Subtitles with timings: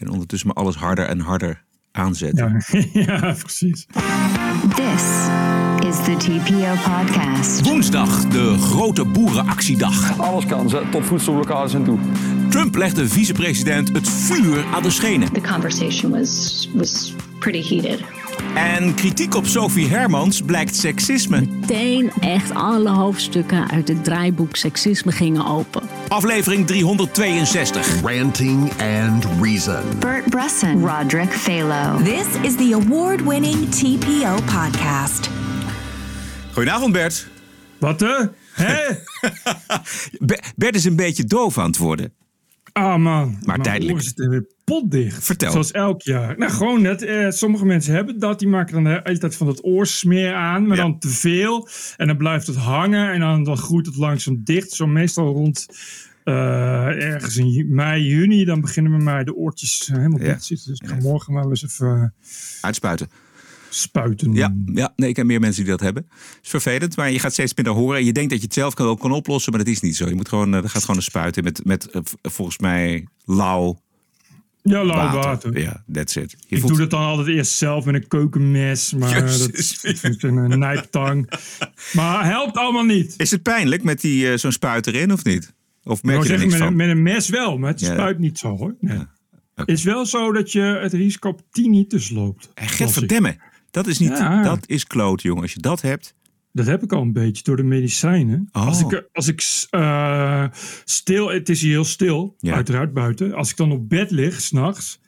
[0.00, 2.64] En ondertussen maar alles harder en harder aanzetten.
[2.92, 3.86] Ja, ja, precies.
[4.74, 5.02] This
[5.88, 7.62] is the TPO podcast.
[7.68, 10.18] Woensdag, de grote boerenactiedag.
[10.18, 11.98] Alles kan, ze- tot voedselblokkades en toe.
[12.48, 15.32] Trump legde vicepresident het vuur aan de schenen.
[15.32, 18.04] the conversation was was pretty heated.
[18.54, 21.40] En kritiek op Sophie Hermans blijkt seksisme.
[21.40, 25.82] meteen echt alle hoofdstukken uit het draaiboek seksisme gingen open.
[26.08, 28.00] Aflevering 362.
[28.02, 29.82] Ranting and Reason.
[29.98, 32.02] Bert Bresson, Roderick Phalo.
[32.02, 35.30] This is the award winning TPO podcast.
[36.52, 37.28] Goedenavond Bert.
[37.78, 38.24] Wat hè?
[40.18, 42.12] Be- Bert is een beetje doof aan het worden.
[42.72, 43.38] Ah man.
[43.44, 43.92] Mijn tijdelijk.
[43.92, 45.24] oren zitten weer potdicht.
[45.24, 45.50] Vertel.
[45.50, 46.38] Zoals elk jaar.
[46.38, 47.02] Nou gewoon net.
[47.02, 48.38] Eh, sommige mensen hebben dat.
[48.38, 50.66] Die maken dan de hele tijd van dat oorsmeer aan.
[50.66, 50.82] Maar Ja.
[50.82, 51.68] dan te veel.
[51.96, 53.12] En dan blijft het hangen.
[53.12, 54.70] En dan, dan groeit het langzaam dicht.
[54.72, 55.66] Zo meestal rond
[56.24, 56.34] eh,
[57.12, 58.44] ergens in mei, juni.
[58.44, 60.24] Dan beginnen bij mij de oortjes helemaal Ja.
[60.24, 60.70] dicht te zitten.
[60.70, 63.08] Dus ik ga morgen maar eens even eh, Uitspuiten.
[63.70, 64.32] Spuiten.
[64.32, 66.06] Ja, ja, nee, ik ken meer mensen die dat hebben.
[66.10, 67.98] Het is vervelend, maar je gaat steeds minder horen.
[67.98, 70.08] En je denkt dat je het zelf kan, kan oplossen, maar dat is niet zo.
[70.08, 73.06] Je moet gewoon, eh, er gaat gewoon een spuit in met, met eh, volgens mij
[73.24, 73.80] lauw
[74.62, 75.60] Ja, lauw water.
[75.60, 76.30] Ja, that's it.
[76.30, 78.92] Je Ik voelt- doe dat dan altijd eerst zelf met een keukenmes.
[78.94, 79.82] Maar dat Jezus.
[80.02, 81.30] het een nijptang.
[81.92, 83.14] Maar helpt allemaal niet.
[83.16, 85.52] Is het pijnlijk met die, eh, zo'n spuit erin of niet?
[85.84, 86.70] Of merk wou je er niks met, van?
[86.70, 87.92] een, met een mes wel, maar het Ja.
[87.92, 88.74] spuit niet zo hoor.
[88.80, 88.98] Nee.
[89.54, 92.50] Het is wel zo dat je het risico op tinnitus loopt.
[92.54, 93.38] En Las ik.
[93.70, 94.42] Dat is niet, Ja.
[94.42, 95.42] dat is kloot, jongen.
[95.42, 96.14] Als je dat hebt.
[96.52, 98.48] Dat heb ik al een beetje door de medicijnen.
[98.52, 98.66] Oh.
[98.66, 100.44] Als ik, als ik eh,
[100.84, 102.54] stil, het is hier heel stil, Ja.
[102.54, 103.34] uiteraard buiten.
[103.34, 105.00] Als ik dan op bed lig, s'nachts,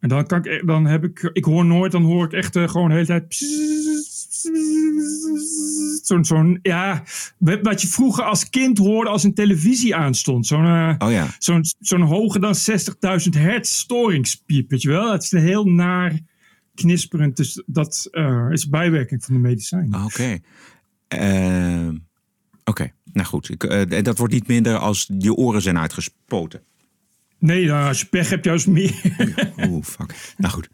[0.00, 2.56] en dan kan ik, e- dan heb ik, ik hoor nooit, dan hoor ik echt
[2.56, 3.24] eh, gewoon de hele tijd.
[6.02, 7.02] Zo'n, zo'n, ja,
[7.38, 10.46] wat je vroeger als kind hoorde als een televisie aanstond.
[10.46, 11.26] Zo'n, eh, Oh ja.
[11.38, 15.12] zo'n, zo'n hoger dan 60.000 hertz storingspiep, weet je wel?
[15.12, 16.18] Het is een heel naar
[16.80, 17.36] knisperend.
[17.36, 19.92] Dus dat eh, is bijwerking van de medicijnen.
[19.92, 20.38] Ah, Oké.
[21.08, 21.96] Ehm,
[22.64, 23.50] Oké, nou goed.
[23.50, 26.62] Ik, eh, dat wordt niet minder als je oren zijn uitgespoten.
[27.40, 28.94] Nee, als je pech hebt, juist meer.
[29.68, 30.14] Oeh, fuck.
[30.36, 30.68] Nou goed.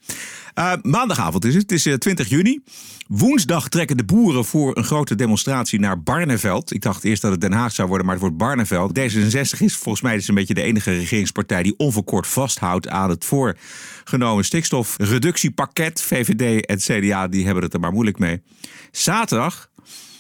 [0.54, 1.62] Eh, maandagavond is het.
[1.62, 2.60] Het is eh, 20 juni.
[3.08, 6.74] Woensdag trekken de boeren voor een grote demonstratie naar Barneveld.
[6.74, 8.98] Ik dacht eerst dat het Den Haag zou worden, maar het wordt Barneveld.
[8.98, 13.24] D66 is volgens mij dus een beetje de enige regeringspartij die onverkort vasthoudt aan het
[13.24, 16.02] voorgenomen stikstofreductiepakket.
[16.02, 18.42] VVD en CDA die hebben het er maar moeilijk mee.
[18.90, 19.70] Zaterdag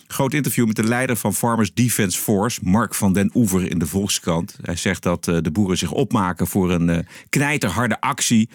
[0.06, 3.86] Groot interview met de leider van Farmers Defence Force, Mark van den Oever in de
[3.86, 4.58] Volkskrant.
[4.62, 8.48] Hij zegt dat eh, de boeren zich opmaken voor een eh, knijterharde actie.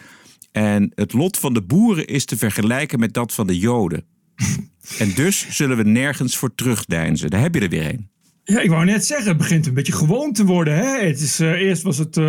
[0.52, 4.06] En het lot van de boeren is te vergelijken met dat van de Joden.
[5.00, 7.30] en dus zullen we nergens voor terugdeinzen.
[7.30, 8.10] Daar heb je er weer een.
[8.44, 10.76] Ja, ik wou net zeggen, het begint een beetje gewoon te worden.
[10.76, 11.08] Hè?
[11.08, 12.20] Het is, eh, eerst was het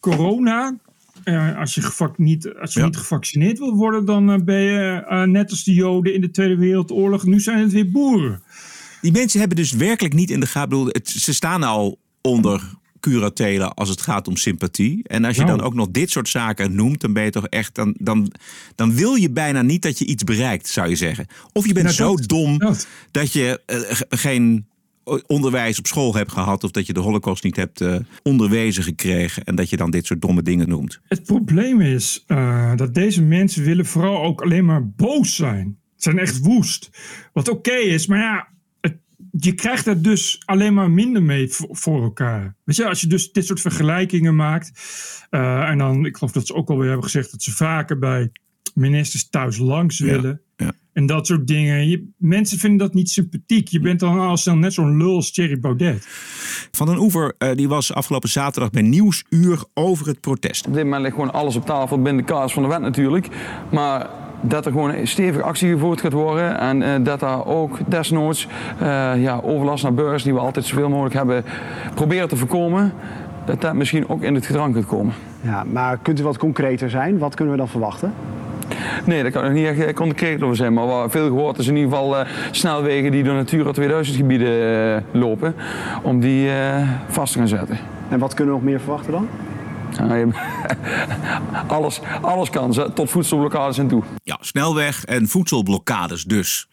[0.00, 0.78] corona.
[1.34, 2.86] Eh, als je, niet, als je Ja.
[2.86, 6.30] niet gevaccineerd wil worden, dan eh, ben je eh, net als de Joden in de
[6.30, 7.24] Tweede Wereldoorlog.
[7.24, 8.42] Nu zijn het weer boeren.
[9.00, 10.90] Die mensen hebben dus werkelijk niet in de gaten.
[11.04, 15.00] Ze staan al onder curatelen als het gaat om sympathie.
[15.08, 15.56] En als je Nou.
[15.56, 17.74] dan ook nog dit soort zaken noemt, dan ben je toch echt.
[17.74, 18.32] Dan, dan,
[18.74, 21.26] dan wil je bijna niet dat je iets bereikt, zou je zeggen.
[21.52, 22.86] Of je bent Nou, zo dat- dom dat.
[23.10, 24.66] dat je ge- geen
[25.26, 26.64] onderwijs op school hebt gehad.
[26.64, 29.44] Of dat je de holocaust niet hebt eh, onderwezen gekregen.
[29.44, 31.00] En dat je dan dit soort domme dingen noemt.
[31.08, 35.78] Het probleem is eh, dat deze mensen willen vooral ook alleen maar boos zijn.
[35.96, 36.90] Ze zijn echt woest.
[37.32, 38.48] Wat oké is, maar ja,
[39.30, 42.56] je krijgt er dus alleen maar minder mee voor, voor elkaar.
[42.64, 44.72] Weet je, als je dus dit soort vergelijkingen maakt.
[45.30, 48.30] eh, en dan, ik geloof dat ze ook alweer hebben gezegd dat ze vaker bij
[48.74, 50.40] ministers thuis langs willen.
[50.56, 50.72] ja.
[50.92, 51.88] En dat soort dingen.
[51.88, 53.68] Je, mensen vinden dat niet sympathiek.
[53.68, 56.06] Je bent dan al snel net zo'n lul als Thierry Baudet.
[56.70, 60.66] Van den Oever eh, die was afgelopen zaterdag bij Nieuwsuur over het protest.
[60.66, 63.28] Op dit moment ligt gewoon alles op tafel binnen de kaders van de wet natuurlijk.
[63.70, 64.10] Maar
[64.40, 66.58] dat er gewoon een stevige actie gevoerd gaat worden.
[66.58, 68.46] En eh, dat daar ook desnoods
[68.78, 71.44] eh, ja, overlast naar burgers, die we altijd zoveel mogelijk hebben,
[71.94, 72.92] proberen te voorkomen.
[73.46, 75.14] Dat dat misschien ook in het gedrang gaat komen.
[75.40, 77.18] Ja, maar kunt u wat concreter zijn?
[77.18, 78.12] Wat kunnen we dan verwachten?
[79.06, 80.72] Nee, daar kan ik niet echt eh, concreet over zijn.
[80.72, 84.48] Maar wat veel gehoord is in ieder geval eh, snelwegen die door Natura 2000 gebieden
[84.96, 85.54] eh, lopen.
[86.02, 87.78] Om die eh, vast te gaan zetten.
[88.08, 89.28] En wat kunnen we nog meer verwachten dan?
[90.08, 90.26] Ja,
[91.76, 94.02] alles, alles kan, ze- tot voedselblokkades en toe.
[94.22, 96.68] Ja, snelweg en voedselblokkades dus.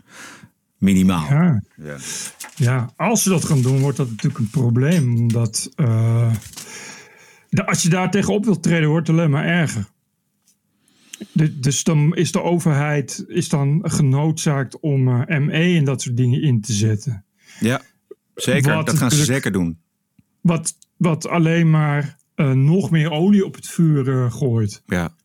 [0.78, 1.26] Minimaal.
[1.30, 1.60] Ja.
[2.56, 5.16] Ja, als ze dat gaan doen, wordt dat natuurlijk een probleem.
[5.18, 6.32] Omdat eh,
[7.50, 9.86] de- als je daar tegenop wilt treden, wordt het alleen maar erger.
[11.32, 16.18] De- dus dan is de overheid is dan genoodzaakt om eh, ME en dat soort
[16.18, 17.26] dingen in te zetten.
[17.60, 17.82] Ja,
[18.36, 18.76] zeker.
[18.76, 19.78] Wat dat gaan ze zeker doen.
[20.42, 24.82] Wat, wat alleen maar eh, nog meer olie op het vuur eh, gooit.
[24.86, 25.16] Ja.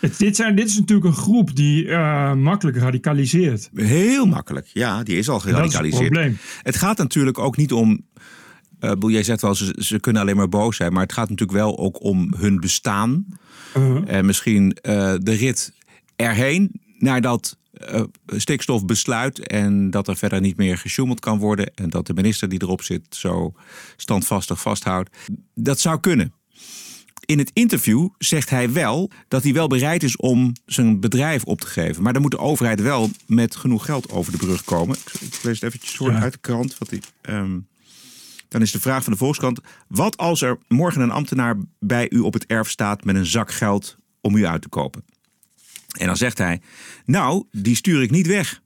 [0.00, 1.88] Het, dit, zijn, dit is natuurlijk een groep die
[2.34, 3.70] makkelijk radicaliseert.
[3.74, 4.66] Heel makkelijk.
[4.66, 6.10] Ja, die is al dat is het geradicaliseerd.
[6.12, 6.36] probleem.
[6.62, 8.06] Het gaat natuurlijk ook niet om.
[8.84, 10.92] Eh bedoel, jij zegt wel, ze, ze kunnen alleen maar boos zijn.
[10.92, 13.26] Maar het gaat natuurlijk wel ook om hun bestaan.
[13.76, 15.72] Uh, En misschien eh, de rit
[16.16, 19.46] erheen naar dat eh, stikstofbesluit.
[19.46, 21.74] En dat er verder niet meer gesjoemeld kan worden.
[21.74, 23.52] En dat de minister die erop zit zo
[23.96, 25.10] standvastig vasthoudt.
[25.54, 26.32] Dat zou kunnen.
[27.26, 31.60] In het interview zegt hij wel dat hij wel bereid is om zijn bedrijf op
[31.60, 32.02] te geven.
[32.02, 34.96] Maar dan moet de overheid wel met genoeg geld over de brug komen.
[35.20, 36.20] Ik, lees het eventjes voor Ja.
[36.20, 36.78] uit de krant.
[36.78, 37.58] Wat hij, ehm,
[38.54, 39.60] dan is de vraag van de Volkskrant.
[39.88, 43.52] Wat als er morgen een ambtenaar bij u op het erf staat met een zak
[43.52, 45.04] geld om u uit te kopen?
[45.98, 46.60] En dan zegt hij,
[47.04, 48.60] nou, die stuur ik niet weg.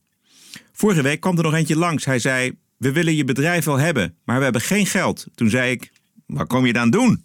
[0.73, 2.05] Vorige week kwam er nog eentje langs.
[2.05, 5.27] Hij zei, we willen je bedrijf wel hebben, maar we hebben geen geld.
[5.35, 5.93] Toen zei ik,
[6.27, 7.25] wat kom je dan doen?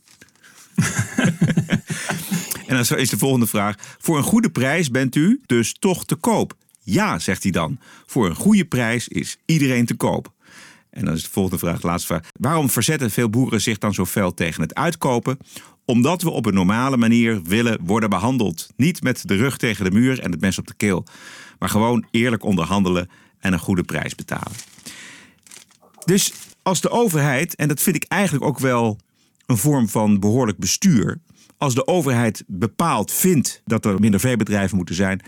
[2.68, 3.75] en dan is de volgende vraag.
[4.00, 6.57] Voor een goede prijs bent u dus toch te koop?
[6.80, 7.80] Ja, zegt hij dan.
[8.06, 10.33] Voor een goede prijs is iedereen te koop.
[10.93, 12.29] En dan is de volgende vraag, de laatste vraag.
[12.39, 15.37] Waarom verzetten veel boeren zich dan zo fel tegen het uitkopen?
[15.85, 18.69] Omdat we op een normale manier willen worden behandeld.
[18.75, 21.05] Niet met de rug tegen de muur en het mes op de keel.
[21.59, 23.09] Maar gewoon eerlijk onderhandelen
[23.39, 24.51] en een goede prijs betalen.
[26.05, 28.99] Dus als de overheid, en dat vind ik eigenlijk ook wel
[29.45, 31.19] een vorm van behoorlijk bestuur.
[31.57, 35.21] Als de overheid bepaalt, vindt dat er minder veebedrijven moeten zijn.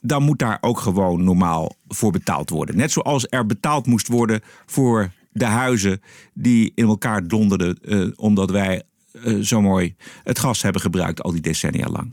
[0.00, 2.76] Dan moet daar ook gewoon normaal voor betaald worden.
[2.76, 6.00] Net zoals er betaald moest worden voor de huizen
[6.34, 7.78] die in elkaar donderden.
[7.82, 8.82] eh, omdat wij
[9.22, 12.12] eh, zo mooi het gas hebben gebruikt al die decennia lang.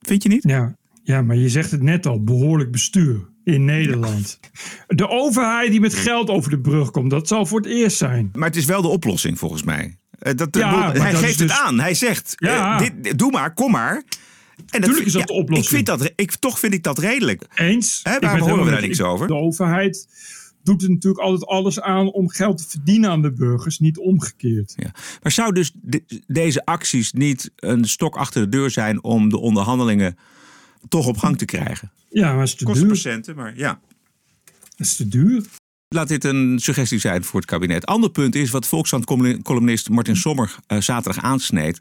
[0.00, 0.42] Vind je niet?
[0.42, 4.40] ja, ja, maar je zegt het net al, behoorlijk bestuur in Nederland.
[4.86, 8.30] De overheid die met geld over de brug komt, dat zal voor het eerst zijn.
[8.32, 9.96] Maar het is wel de oplossing volgens mij.
[10.18, 11.78] Eh, Dat, Ja, hij geeft het dus- aan.
[11.80, 12.78] Hij zegt: Ja.
[12.78, 14.02] dit, doe maar, kom maar.
[14.70, 15.66] En Tuurlijk is dat de oplossing.
[15.80, 17.46] Ik vind dat, ik, toch vind ik dat redelijk.
[17.54, 18.00] Eens.
[18.02, 19.26] Waarom horen we daar niks over?
[19.26, 20.08] De overheid
[20.62, 24.72] doet er natuurlijk altijd alles aan om geld te verdienen aan de burgers, niet omgekeerd.
[24.76, 24.90] Ja.
[25.22, 29.38] Maar zou dus de- deze acties niet een stok achter de deur zijn om de
[29.38, 30.18] onderhandelingen
[30.88, 31.92] toch op gang te krijgen?
[32.10, 32.92] Ja, maar het is te Kosten duur.
[32.92, 33.80] patiënten, maar ja.
[34.76, 35.44] Het is te duur.
[35.88, 37.86] Laat dit een suggestie zijn voor het kabinet.
[37.86, 41.80] Ander punt is wat Volkskrant-columnist Martin Sommer eh, zaterdag aansneed.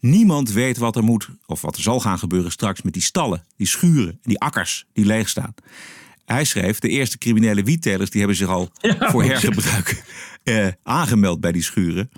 [0.00, 3.44] Niemand weet wat er moet, of wat er zal gaan gebeuren straks met die stallen,
[3.56, 5.54] die schuren, die akkers die leeg staan.
[6.24, 10.02] Hij schreef, de eerste criminele wiettelers die hebben zich al voor hergebruik
[10.42, 12.10] eh, aangemeld bij die schuren.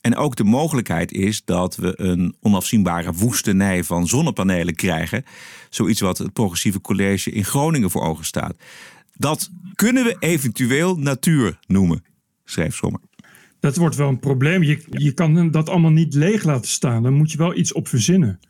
[0.00, 5.24] En ook de mogelijkheid is dat we een onafzienbare woestenij van zonnepanelen krijgen.
[5.70, 8.54] Zoiets wat het progressieve college in Groningen voor ogen staat.
[9.14, 12.04] Dat kunnen we eventueel natuur noemen,
[12.44, 13.00] schreef Sommer.
[13.60, 14.62] Dat wordt wel een probleem.
[14.62, 17.02] Je, je kan dat allemaal niet leeg laten staan.
[17.02, 18.40] Dan moet je wel iets op verzinnen.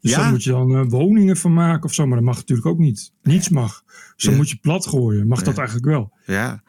[0.00, 0.18] Dus Ja.
[0.18, 2.06] dan moet je dan eh, woningen van maken of zo.
[2.06, 3.12] Maar dat mag natuurlijk ook niet.
[3.22, 3.82] Niets mag.
[3.86, 4.38] Dus dan Ja.
[4.38, 5.26] moet je plat gooien.
[5.28, 6.12] Mag dat eigenlijk wel?
[6.26, 6.62] Ja.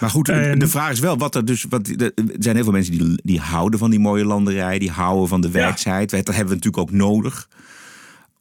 [0.00, 1.66] Maar goed, En- de vraag is wel wat er dus.
[1.68, 5.28] Wat, er zijn heel veel mensen die, die houden van die mooie landerij, die houden
[5.28, 6.10] van de werkzaamheid.
[6.10, 7.48] Dat hebben we natuurlijk ook nodig.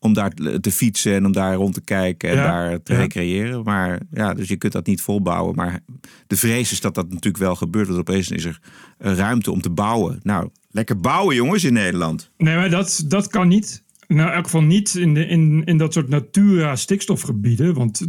[0.04, 3.00] Om daar te fietsen en om daar rond te kijken en Ja, daar te ja.
[3.00, 3.64] recreëren.
[3.64, 5.56] Maar ja, dus je kunt dat niet volbouwen.
[5.56, 5.80] Maar
[6.28, 7.88] de vrees is dat dat natuurlijk wel gebeurt.
[7.88, 8.60] Want opeens is er
[8.98, 10.20] ruimte om te bouwen.
[10.24, 12.32] Nou, lekker bouwen jongens in Nederland.
[12.38, 13.84] Nee, maar dat, dat kan niet.
[14.08, 17.74] Nou, in elk geval niet in, de, in, in dat soort natura-stikstofgebieden.
[17.74, 18.08] Want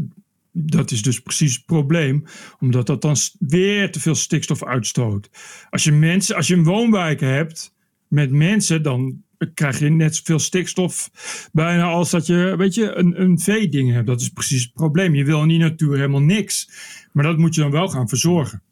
[0.52, 2.24] dat is dus precies het probleem.
[2.60, 5.30] Omdat dat dan weer te veel stikstof uitstoot.
[5.70, 7.74] Als je, mensen, als je een woonwijk hebt
[8.08, 9.22] met mensen, dan
[9.54, 11.10] krijg je net zoveel stikstof
[11.52, 14.06] bijna als dat je, weet je, een, een veeding hebt.
[14.06, 15.14] Dat is precies het probleem.
[15.14, 16.70] Je wil in die natuur helemaal niks.
[17.12, 18.62] Maar dat moet je dan wel gaan verzorgen.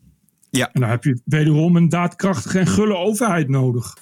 [0.51, 0.71] Ja.
[0.73, 3.97] En dan heb je wederom een daadkrachtige en gulle overheid nodig.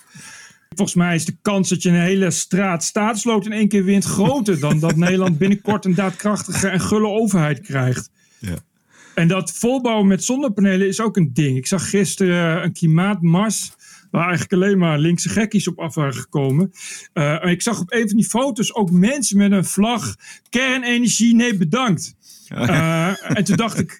[0.69, 4.05] Volgens mij is de kans dat je een hele straat staatslood in één keer wint
[4.05, 8.11] groter dan dat Nederland binnenkort een daadkrachtige en gulle overheid krijgt.
[8.39, 8.57] Ja.
[9.15, 11.57] En dat volbouwen met zonnepanelen is ook een ding.
[11.57, 13.73] Ik zag gisteren een klimaatmars
[14.11, 16.73] waar eigenlijk alleen maar linkse gekkies op af waren gekomen.
[17.12, 20.17] Eh, ik zag op een van die foto's ook mensen met een vlag
[20.49, 22.14] kernenergie, nee bedankt.
[22.49, 23.99] Eh, en toen dacht ik,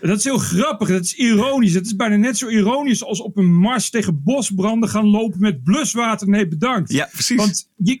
[0.00, 1.74] dat is heel grappig, dat is ironisch.
[1.74, 5.64] Het is bijna net zo ironisch als op een mars tegen bosbranden gaan lopen met
[5.64, 6.92] bluswater, nee bedankt.
[6.92, 7.36] Ja, precies.
[7.36, 8.00] Want je,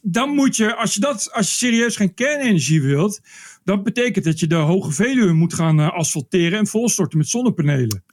[0.00, 3.20] dan moet je, als je, dat, als je serieus geen kernenergie wilt,
[3.64, 8.04] dat betekent dat je de Hoge Veluwe moet gaan eh, asfalteren en volstorten met zonnepanelen.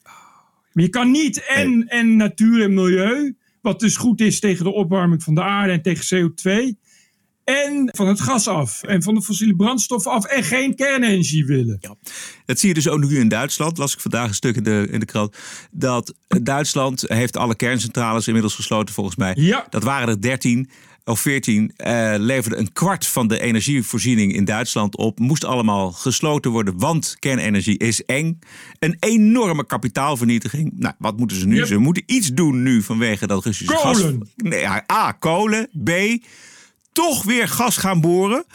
[0.73, 4.73] Maar je kan niet en, en natuur en milieu, wat dus goed is tegen de
[4.73, 6.81] opwarming van de aarde en tegen CO2,
[7.43, 8.83] en van het gas af.
[8.83, 10.25] En van de fossiele brandstoffen af.
[10.25, 11.77] En geen kernenergie willen.
[11.79, 11.95] Ja.
[12.45, 13.77] Dat zie je dus ook nu in Duitsland.
[13.77, 15.37] Las ik vandaag een stuk in de, in de krant.
[15.71, 19.33] Dat Duitsland heeft alle kerncentrales inmiddels gesloten volgens mij.
[19.35, 19.67] Ja.
[19.69, 20.69] Dat waren er 13
[21.05, 21.71] of 14.
[21.75, 25.19] eh leverde een kwart van de energievoorziening in Duitsland op.
[25.19, 28.39] Moest allemaal gesloten worden, want kernenergie is eng.
[28.79, 30.71] Een enorme kapitaalvernietiging.
[30.75, 31.55] Nou, wat moeten ze nu?
[31.55, 31.65] Yep.
[31.65, 34.03] Ze moeten iets doen nu vanwege dat Russische gas.
[34.35, 35.69] Nee, A, kolen.
[35.83, 35.91] B,
[36.91, 38.45] toch weer gas gaan boren.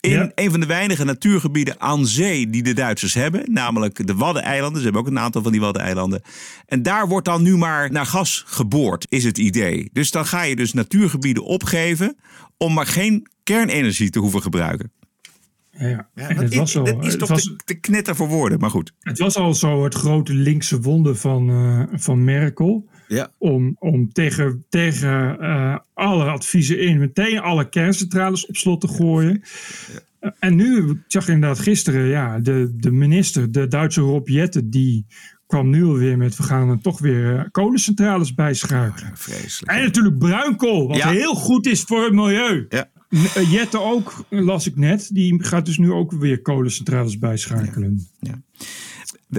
[0.00, 0.32] In Ja.
[0.34, 3.42] een van de weinige natuurgebieden aan zee die de Duitsers hebben.
[3.52, 4.78] Namelijk de Waddeneilanden.
[4.78, 6.22] Ze hebben ook een aantal van die Waddeneilanden.
[6.66, 9.90] En daar wordt dan nu maar naar gas geboord, is het idee.
[9.92, 12.16] Dus dan ga je dus natuurgebieden opgeven
[12.56, 14.92] om maar geen kernenergie te hoeven gebruiken.
[15.78, 18.28] Ja, dat het, is, was al, dat is het, toch was, te, te knetter voor
[18.28, 18.92] woorden, maar goed.
[19.00, 22.88] het was al zo het grote linkse wonder van, eh, van Merkel.
[23.08, 23.32] Ja.
[23.38, 29.42] Om, om tegen, tegen eh, alle adviezen in meteen alle kerncentrales op slot te gooien.
[30.20, 34.70] Eh, En nu, ik zag inderdaad gisteren, ja, de, de minister, de Duitse Rob Jetten,
[34.70, 35.06] die
[35.46, 39.10] kwam nu alweer met we gaan er toch weer eh, kolencentrales bijschakelen.
[39.14, 39.72] Vreselijk.
[39.78, 41.10] En natuurlijk bruinkool, wat Ja.
[41.10, 42.66] heel goed is voor het milieu.
[42.68, 42.88] Ja.
[43.50, 48.08] Jette ook, las ik net, die gaat dus nu ook weer kolencentrales bijschakelen.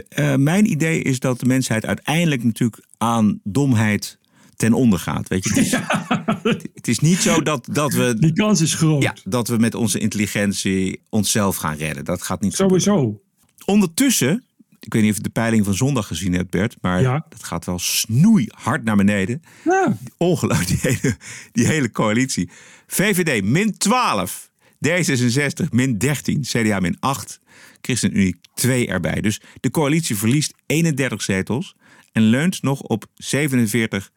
[0.10, 4.18] Eh, mijn idee is dat de mensheid uiteindelijk natuurlijk aan domheid
[4.56, 5.28] ten onder gaat.
[5.28, 5.72] Weet je, het, is,
[6.74, 8.16] het is niet zo dat, dat we.
[8.20, 9.04] Die kans is groot.
[9.04, 12.06] Ja, dat we met onze intelligentie onszelf gaan redden.
[12.06, 12.82] Dat gaat niet gebeuren.
[12.82, 13.22] Sowieso.
[13.66, 14.44] Ondertussen,
[14.80, 17.26] ik weet niet of je de peiling van zondag gezien hebt, Bert, maar Ja.
[17.30, 19.42] dat gaat wel snoeihard naar beneden.
[19.64, 19.98] Ja.
[20.18, 21.16] Ongelooflijk, die hele,
[21.52, 22.50] die hele coalitie.
[22.88, 24.49] VVD min 12,
[24.88, 27.40] D66 min 13, CDA min 8,
[27.82, 29.22] ChristenUnie 2 erbij.
[29.22, 31.76] Dus de coalitie verliest 31 zetels
[32.12, 34.12] en leunt nog op 47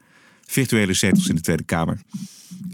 [0.46, 2.00] virtuele zetels in de Tweede Kamer.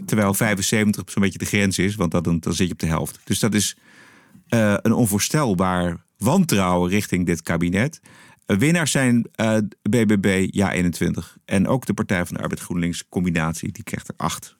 [0.05, 3.19] Terwijl 75 zo'n beetje de grens is, want dan, dan zit je op de helft.
[3.23, 3.77] Dus dat is
[4.47, 7.99] eh, een onvoorstelbaar wantrouwen richting dit kabinet.
[8.45, 11.37] Eh, winnaars zijn eh, BBB, ja 21.
[11.45, 14.57] En ook de Partij van de Arbeid GroenLinks combinatie, die krijgt er 8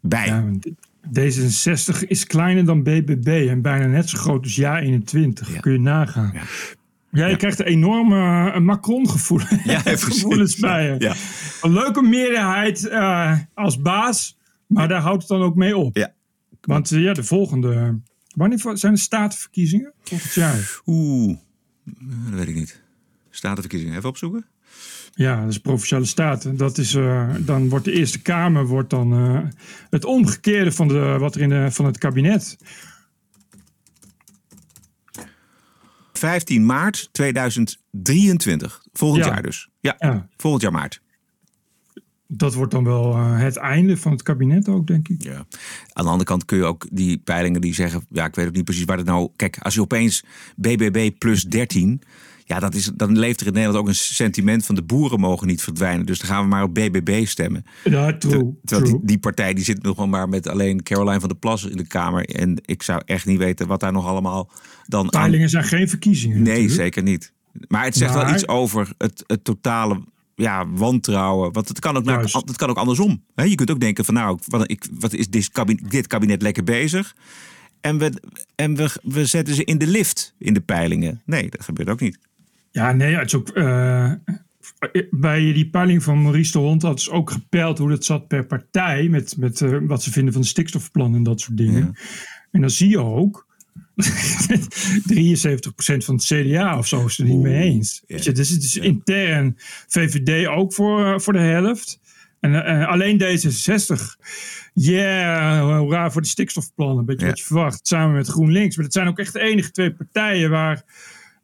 [0.00, 0.58] bij.
[1.06, 5.60] D66 is kleiner dan BBB en bijna net zo groot als Ja 21.
[5.60, 6.32] Kun je nagaan.
[7.10, 10.94] Ja, je krijgt een enorme eh, Macron-gevoel, Ja, gevoelens bij je.
[10.98, 11.14] Ja.
[11.62, 15.96] Een leuke meerderheid eh, als baas, maar daar houdt het dan ook mee op.
[15.96, 16.14] Ja.
[16.60, 18.00] Want eh, ja, de volgende...
[18.34, 19.92] Wanneer zijn de statenverkiezingen?
[20.02, 20.80] Volgend jaar.
[20.86, 21.36] Oeh,
[22.30, 22.82] dat weet ik niet.
[23.30, 24.46] Statenverkiezingen even opzoeken.
[25.18, 26.56] Ja, dat is provinciale staten.
[26.56, 29.40] Dat is, eh, dan wordt de Eerste Kamer wordt dan, eh,
[29.90, 32.56] het omgekeerde van, de, wat er in de, van het kabinet.
[36.12, 38.82] 15 maart 2023.
[38.92, 39.30] Volgend Ja.
[39.30, 39.68] jaar dus.
[39.80, 40.28] Ja, Ja.
[40.36, 41.00] volgend jaar maart.
[42.26, 45.22] Dat wordt dan wel eh, het einde van het kabinet ook, denk ik.
[45.22, 45.36] Ja.
[45.92, 48.06] Aan de andere kant kun je ook die peilingen die zeggen...
[48.10, 49.30] ja, ik weet ook niet precies waar het nou...
[49.36, 50.24] Kijk, als je opeens
[50.56, 52.02] BBB plus 13...
[52.48, 54.74] ja, dat is, dan leeft er in Nederland ook een sentiment van...
[54.74, 56.06] de boeren mogen niet verdwijnen.
[56.06, 57.64] Dus dan gaan we maar op BBB stemmen.
[57.84, 58.30] Ja, true.
[58.30, 58.98] Ter- terwijl true.
[58.98, 61.76] die, die partij die zit nog wel maar met alleen Caroline van der Plas in
[61.76, 62.24] de Kamer.
[62.24, 64.50] En ik zou echt niet weten wat daar nog allemaal
[64.86, 65.20] dan aan...
[65.20, 66.36] Peilingen zijn geen verkiezingen.
[66.36, 66.74] Nee, natuurlijk.
[66.74, 67.32] zeker niet.
[67.68, 70.02] Maar het zegt wel iets over het, het totale
[70.34, 71.52] ja, wantrouwen.
[71.52, 73.24] Want het kan ook, naar, het kan ook andersom.
[73.34, 76.64] Je kunt ook denken van nou, wat, ik, wat is dit kabinet, dit kabinet lekker
[76.64, 77.14] bezig?
[77.80, 78.22] En, we,
[78.54, 81.22] en we, we zetten ze in de lift in de peilingen.
[81.24, 82.18] Nee, dat gebeurt ook niet.
[82.70, 83.48] Ja, nee, het is ook.
[83.48, 84.12] eh,
[85.10, 88.46] bij die peiling van Maurice de Hond had ze ook gepeild hoe dat zat per
[88.46, 89.08] partij.
[89.08, 91.94] Met, met eh, wat ze vinden van de stikstofplan en dat soort dingen.
[92.50, 93.46] En dan zie je ook.
[94.02, 94.04] 73%
[96.04, 98.02] van het CDA of zo is er niet mee eens.
[98.06, 99.54] Weet je, dus het is intern
[99.88, 102.00] VVD ook voor, eh, voor de helft.
[102.40, 104.16] En alleen D66.
[104.74, 107.04] Yeah, hoera voor de stikstofplannen.
[107.04, 107.28] Beetje Ja.
[107.30, 107.86] wat je verwacht.
[107.86, 108.76] Samen met GroenLinks.
[108.76, 110.82] Maar het zijn ook echt de enige twee partijen waar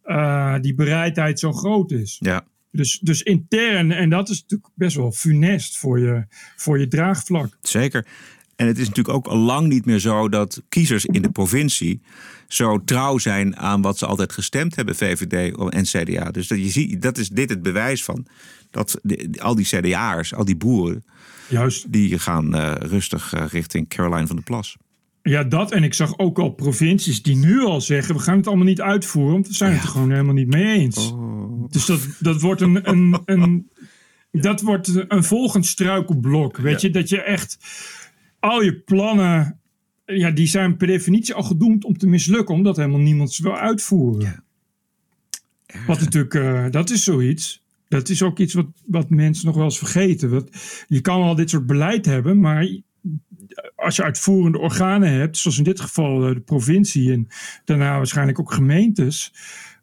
[0.05, 2.17] eh, die bereidheid zo groot is.
[2.21, 2.45] Ja.
[2.71, 6.25] Dus, dus intern, en dat is natuurlijk best wel funest voor je,
[6.57, 7.59] voor je draagvlak.
[7.63, 8.07] Zeker.
[8.57, 12.03] En het is natuurlijk ook al lang niet meer zo dat kiezers in de provincie
[12.49, 16.31] zo trouw zijn aan wat ze altijd gestemd hebben, VVD en CDA.
[16.31, 18.27] Dus dat, je ziet, dat is dit het bewijs van.
[18.71, 21.05] Dat de- al die CDA'ers, al die boeren,
[21.49, 21.93] Juist.
[21.93, 24.77] die gaan eh, rustig eh, richting Caroline van der Plas.
[25.29, 25.73] Ja, dat.
[25.73, 28.81] En ik zag ook al provincies die nu al zeggen: we gaan het allemaal niet
[28.81, 31.15] uitvoeren, want we zijn het er gewoon helemaal niet mee eens.
[31.71, 32.91] Dus dat, dat wordt een.
[32.91, 33.71] een, een
[34.43, 36.57] dat wordt een volgend struikelblok.
[36.57, 37.59] Weet je, dat je echt
[38.41, 39.59] al je plannen.
[40.05, 43.57] Ja, die zijn per definitie al gedoemd om te mislukken, omdat helemaal niemand ze wil
[43.57, 44.45] uitvoeren.
[45.87, 47.63] Wat natuurlijk, eh, dat is zoiets.
[47.89, 50.31] Dat is ook iets wat, wat mensen nog wel eens vergeten.
[50.31, 50.51] Want
[50.89, 52.69] je kan wel dit soort beleid hebben, maar
[53.77, 57.29] als je uitvoerende organen hebt, zoals in dit geval eh, de provincie en
[57.65, 59.33] daarna waarschijnlijk ook gemeentes.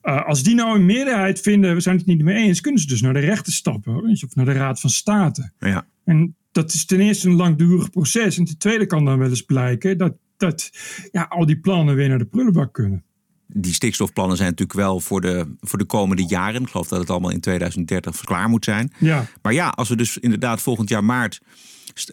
[0.04, 2.88] Uh, als die nou een meerderheid vinden, we zijn het niet mee eens, kunnen ze
[2.88, 4.04] dus naar de rechter stappen.
[4.24, 5.52] Of naar de Raad van State.
[5.60, 5.88] Ja.
[6.04, 8.38] En dat is ten eerste een langdurig proces.
[8.38, 10.70] En ten tweede kan dan wel eens blijken dat, dat
[11.12, 13.04] ja, al die plannen weer naar de prullenbak kunnen.
[13.48, 16.62] Die stikstofplannen zijn natuurlijk wel voor de, voor de komende jaren.
[16.62, 18.94] Ik geloof dat het allemaal in 2030 klaar moet zijn.
[19.00, 19.26] Ja.
[19.42, 21.42] Maar ja, als we dus inderdaad volgend jaar maart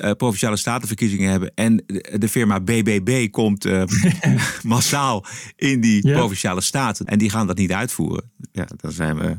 [0.00, 3.82] uh, provinciale statenverkiezingen hebben en de, de firma BBB komt uh,
[4.62, 5.24] massaal
[5.56, 8.30] in die provinciale staten en die gaan dat niet uitvoeren.
[8.52, 9.38] Ja, dan zijn we,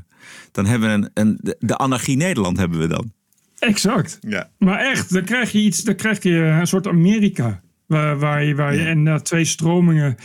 [0.52, 3.12] dan hebben we een, een de, anarchie Nederland hebben we dan.
[3.60, 4.18] Exact.
[4.22, 4.50] Ja.
[4.58, 7.62] Maar echt, dan krijg je iets, dan krijg je een soort Amerika.
[7.86, 10.16] Waar, waar je, waar je en uh, twee stromingen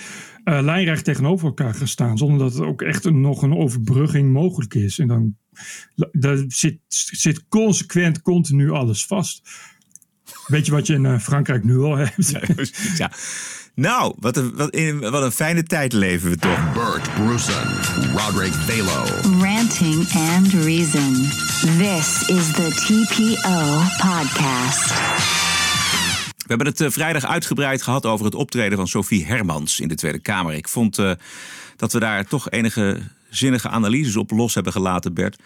[0.44, 2.18] lijnrecht tegenover elkaar gaan staan.
[2.18, 4.98] Zonder dat er ook echt een, nog een overbrugging mogelijk is.
[4.98, 5.36] En dan
[6.12, 9.50] daar zit, zit consequent continu alles vast.
[10.46, 12.32] Weet je wat je in uh, Frankrijk nu al hebt?
[12.98, 13.10] ja.
[13.74, 16.72] Nou, wat een, wat, in, wat een fijne tijd leven we toch.
[16.72, 17.68] Bert Brussen,
[18.16, 19.04] Roderick Balo.
[19.42, 21.12] Ranting and Reason.
[21.78, 24.88] This is the TPO podcast.
[26.36, 29.94] We hebben het uh, vrijdag uitgebreid gehad over het optreden van Sophie Hermans in de
[29.94, 30.54] Tweede Kamer.
[30.54, 31.12] Ik vond uh,
[31.76, 35.36] dat we daar toch enige zinnige analyses op los hebben gelaten, Bert.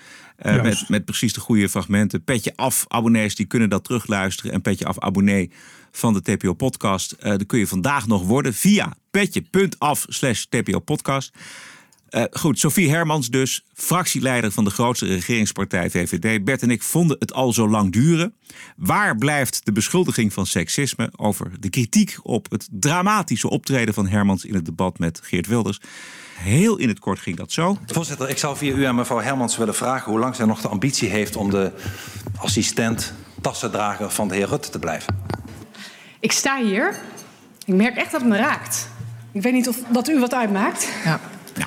[0.42, 2.24] Uh, met, met precies de goede fragmenten.
[2.24, 4.52] Petje af, abonnees die kunnen dat terugluisteren.
[4.52, 5.50] En petje af, abonnee
[5.90, 7.16] van de TPO Podcast.
[7.18, 11.32] Uh, dat kun je vandaag nog worden via petje.af slash TPO Podcast.
[12.10, 16.44] Uh, goed, Sophie Hermans dus, fractieleider van de grootste regeringspartij VVD.
[16.44, 18.34] Bert en ik vonden het al zo lang duren.
[18.76, 24.44] Waar blijft de beschuldiging van seksisme over de kritiek op het dramatische optreden van Hermans
[24.44, 25.80] in het debat met Geert Wilders?
[26.38, 27.78] Heel in het kort ging dat zo.
[27.86, 30.68] Voorzitter, ik zou via u aan mevrouw Hermans willen vragen hoe lang zij nog de
[30.68, 31.72] ambitie heeft om de
[32.36, 35.16] assistent tassendrager van de heer Rutte te blijven.
[36.20, 36.94] Ik sta hier.
[37.64, 38.88] Ik merk echt dat het me raakt.
[39.32, 40.88] Ik weet niet of dat u wat uitmaakt.
[41.04, 41.20] Ja.
[41.56, 41.66] ja.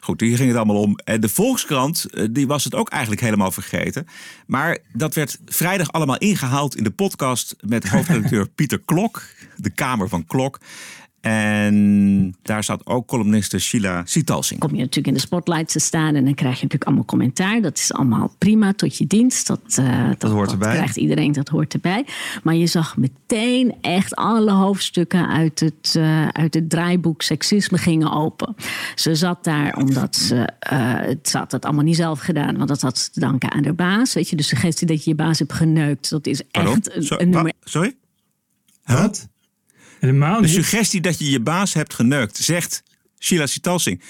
[0.00, 0.98] Goed, hier ging het allemaal om.
[1.20, 4.06] De Volkskrant die was het ook eigenlijk helemaal vergeten.
[4.46, 9.22] Maar dat werd vrijdag allemaal ingehaald in de podcast met hoofdredacteur Pieter Klok,
[9.56, 10.58] de Kamer van Klok.
[11.20, 14.60] En daar zat ook columniste Sheila Sitalsing.
[14.60, 17.60] Kom je natuurlijk in de spotlight te staan en dan krijg je natuurlijk allemaal commentaar.
[17.60, 19.46] Dat is allemaal prima tot je dienst.
[19.46, 20.74] Dat, uh, dat, dat hoort dat erbij.
[20.74, 22.06] krijgt iedereen, dat hoort erbij.
[22.42, 28.12] Maar je zag meteen echt alle hoofdstukken uit het, uh, uit het draaiboek seksisme gingen
[28.12, 28.54] open.
[28.94, 32.80] Ze zat daar omdat ze, uh, het had het allemaal niet zelf gedaan, want dat
[32.80, 34.14] had ze te danken aan haar baas.
[34.14, 36.80] Weet je, de suggestie dat je je baas hebt geneukt, dat is echt Pardon?
[36.82, 37.52] een, een nummer.
[37.64, 37.96] Sorry?
[38.84, 39.28] Wat?
[40.00, 42.82] Helemaal De suggestie dat je je baas hebt geneukt, zegt
[43.18, 44.02] Sheila Sitalsing.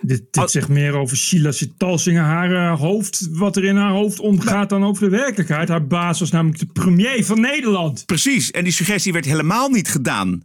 [0.00, 4.20] Dit, dit zegt meer over Sheila Sitalsing, haar uh, hoofd, wat er in haar hoofd
[4.20, 5.68] omgaat, dan over de werkelijkheid.
[5.68, 8.06] Haar baas was namelijk de premier van Nederland.
[8.06, 10.42] Precies, en die suggestie werd helemaal niet gedaan.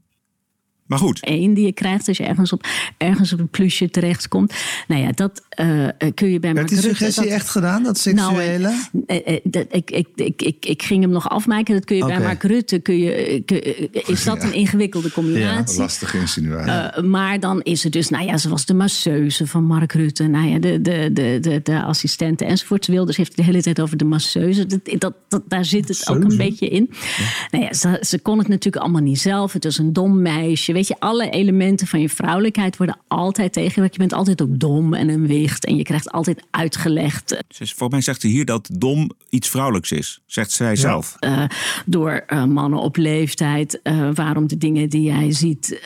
[0.91, 1.19] Maar goed.
[1.21, 4.53] Eén die je krijgt als je ergens op, ergens op een plusje terechtkomt.
[4.87, 8.73] Nou ja, dat uh, kun je bij Werd die suggestie dat, echt gedaan, dat seksuele?
[8.91, 11.73] Nou, uh, dat, ik, ik, ik, ik, ik ging hem nog afmaken.
[11.73, 12.17] Dat kun je okay.
[12.17, 12.79] bij Mark Rutte.
[12.79, 13.61] Kun je, kun,
[14.07, 14.47] is dat ja.
[14.47, 15.75] een ingewikkelde combinatie?
[15.75, 17.03] Ja, lastige insinuatie.
[17.03, 20.27] Uh, maar dan is het dus, nou ja, ze was de masseuse van Mark Rutte.
[20.27, 22.87] Nou ja, de, de, de, de, de assistente enzovoort.
[22.87, 24.65] Wilders heeft het de hele tijd over de masseuse.
[24.65, 26.25] Dat, dat, dat, daar zit het masseuse?
[26.25, 26.89] ook een beetje in.
[26.91, 27.47] Ja.
[27.51, 29.53] Nou ja, ze, ze kon het natuurlijk allemaal niet zelf.
[29.53, 30.73] Het was een dom meisje.
[30.81, 33.93] Weet je, alle elementen van je vrouwelijkheid worden altijd tegengewerkt.
[33.93, 35.65] Je bent altijd ook dom en een wicht.
[35.65, 37.37] En je krijgt altijd uitgelegd.
[37.49, 40.21] Volgens mij zegt ze hier dat dom iets vrouwelijks is.
[40.25, 41.15] Zegt zij zelf.
[41.19, 41.43] Uh,
[41.85, 43.79] door uh, mannen op leeftijd.
[43.83, 45.81] Uh, waarom de dingen die jij ziet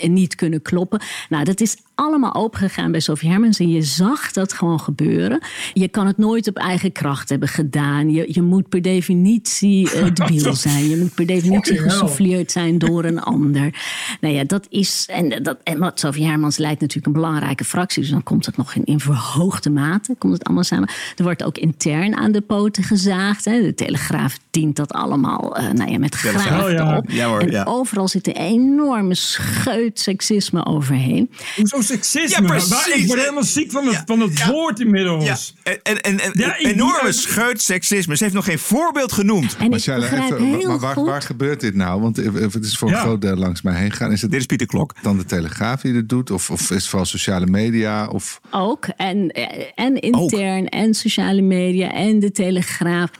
[0.00, 1.00] niet kunnen kloppen.
[1.28, 3.58] Nou, dat is allemaal opengegaan bij Sophie Hermans.
[3.58, 5.42] En je zag dat gewoon gebeuren.
[5.72, 8.10] Je kan het nooit op eigen kracht hebben gedaan.
[8.10, 10.88] Je, je moet per definitie debiel zijn.
[10.88, 13.74] Je moet per definitie gesouffleerd zijn door een ander.
[14.20, 15.06] Nou ja, dat is.
[15.10, 18.02] En, dat, en wat Sophie Hermans leidt natuurlijk een belangrijke fractie.
[18.02, 20.14] Dus dan komt het nog in, in verhoogde mate.
[20.18, 20.88] Komt het allemaal samen.
[21.16, 23.44] Er wordt ook intern aan de poten gezaagd.
[23.44, 23.62] Hè.
[23.62, 26.96] De Telegraaf dient dat allemaal uh, nou ja, met graafte oh, ja.
[26.96, 27.10] op.
[27.10, 31.30] Ja, hoor, en overal zit een enorme scheut seksisme overheen.
[31.56, 32.46] Hoezo seksisme?
[32.46, 32.94] Ja, precies.
[32.94, 35.54] Ik word helemaal ziek van het, ja, van het ja, woord inmiddels.
[35.64, 35.72] Ja.
[35.82, 38.16] En, en, en, ja, enorme scheut seksisme.
[38.16, 39.56] Ze heeft nog geen voorbeeld genoemd.
[39.56, 42.00] En maar, Charles, even, maar waar, waar, gebeurt dit nou?
[42.00, 44.12] Want het is voor een groot deel langs mij heen gegaan.
[44.12, 44.94] Is het dit is Pieter Klok.
[45.02, 46.30] Dan de Telegraaf die dit doet?
[46.30, 48.08] Of, of is het vooral sociale media?
[48.08, 48.40] Of...
[48.50, 48.86] Ook.
[48.96, 49.30] En,
[49.74, 50.64] en intern.
[50.64, 50.70] Ook.
[50.70, 51.92] En sociale media.
[51.92, 53.10] En de Telegraaf.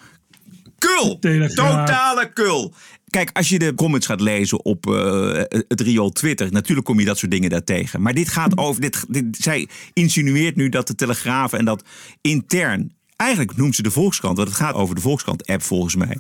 [0.81, 1.19] Kul!
[1.55, 2.75] Totale kul!
[3.11, 7.05] Kijk, als je de comments gaat lezen op uh, het riool Twitter, natuurlijk kom je
[7.05, 8.03] dat soort dingen daar tegen.
[8.03, 8.81] Maar dit gaat over.
[8.81, 11.85] Dit, dit, zij insinueert nu dat de Telegraaf en dat
[12.21, 12.95] intern.
[13.17, 16.19] Eigenlijk noemt ze de Volkskrant, want het gaat over de Volkskrant-app volgens mij.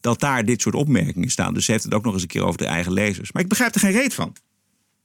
[0.00, 1.54] dat daar dit soort opmerkingen staan.
[1.54, 3.32] Dus ze heeft het ook nog eens een keer over de eigen lezers.
[3.32, 4.36] Maar ik begrijp er geen reet van.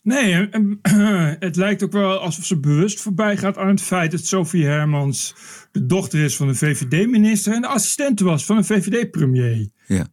[0.04, 0.50] Nee,
[1.40, 5.36] het lijkt ook wel alsof ze bewust voorbij gaat aan het feit dat Sophie Hermans
[5.72, 9.70] de dochter is van een VVD-minister en de assistente was van een VVD-premier.
[9.88, 10.08] Ja.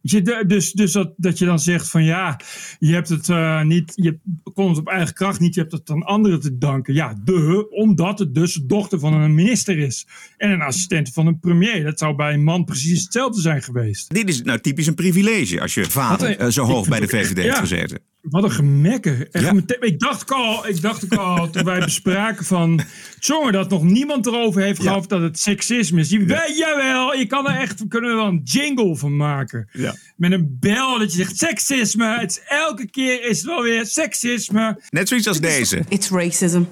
[0.47, 2.39] Dus, dus dat, dat je dan zegt van ja,
[2.79, 4.19] je hebt het eh, niet, je
[4.53, 6.93] kon het op eigen kracht niet, je hebt het aan anderen te danken.
[6.93, 10.07] Ja, de, omdat het dus de dochter van een minister is
[10.37, 11.83] en een assistente van een premier.
[11.83, 14.13] Dat zou bij een man precies hetzelfde zijn geweest.
[14.13, 17.07] Dit is nou typisch een privilege als je vader een- eh, zo hoog bij de
[17.07, 17.59] VVD heeft ja.
[17.59, 17.99] gezeten.
[18.21, 19.27] Wat een gemekker.
[19.31, 19.53] Ja.
[19.79, 22.81] ik dacht al, ik dacht al toen wij bespraken van...
[23.19, 26.09] Jongen, dat nog niemand erover heeft gehad dat het seksisme is.
[26.09, 29.60] Weet, jawel, je kan er echt, we kunnen er wel een jingle van maken.
[29.71, 29.95] Ja.
[30.15, 32.19] Met een bel dat je zegt seksisme.
[32.19, 34.79] Het is, elke keer is het wel weer seksisme.
[34.89, 35.83] Net zoiets als deze.
[35.87, 36.63] It's racism.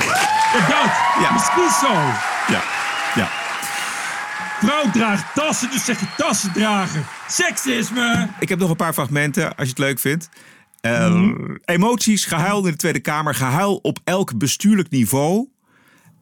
[0.00, 0.92] Ja, dat.
[1.22, 1.32] Ja.
[1.32, 1.92] Misschien zo.
[2.52, 2.62] Ja,
[3.14, 3.28] ja.
[4.60, 7.04] Vrouw draagt tassen, dus zeg je tassen dragen.
[7.28, 8.28] Seksisme.
[8.40, 10.28] Ik heb nog een paar fragmenten, als je het leuk vindt.
[10.80, 11.56] Eh, Mhm.
[11.64, 15.48] Emoties, gehuil in de Tweede Kamer, gehuil op elk bestuurlijk niveau.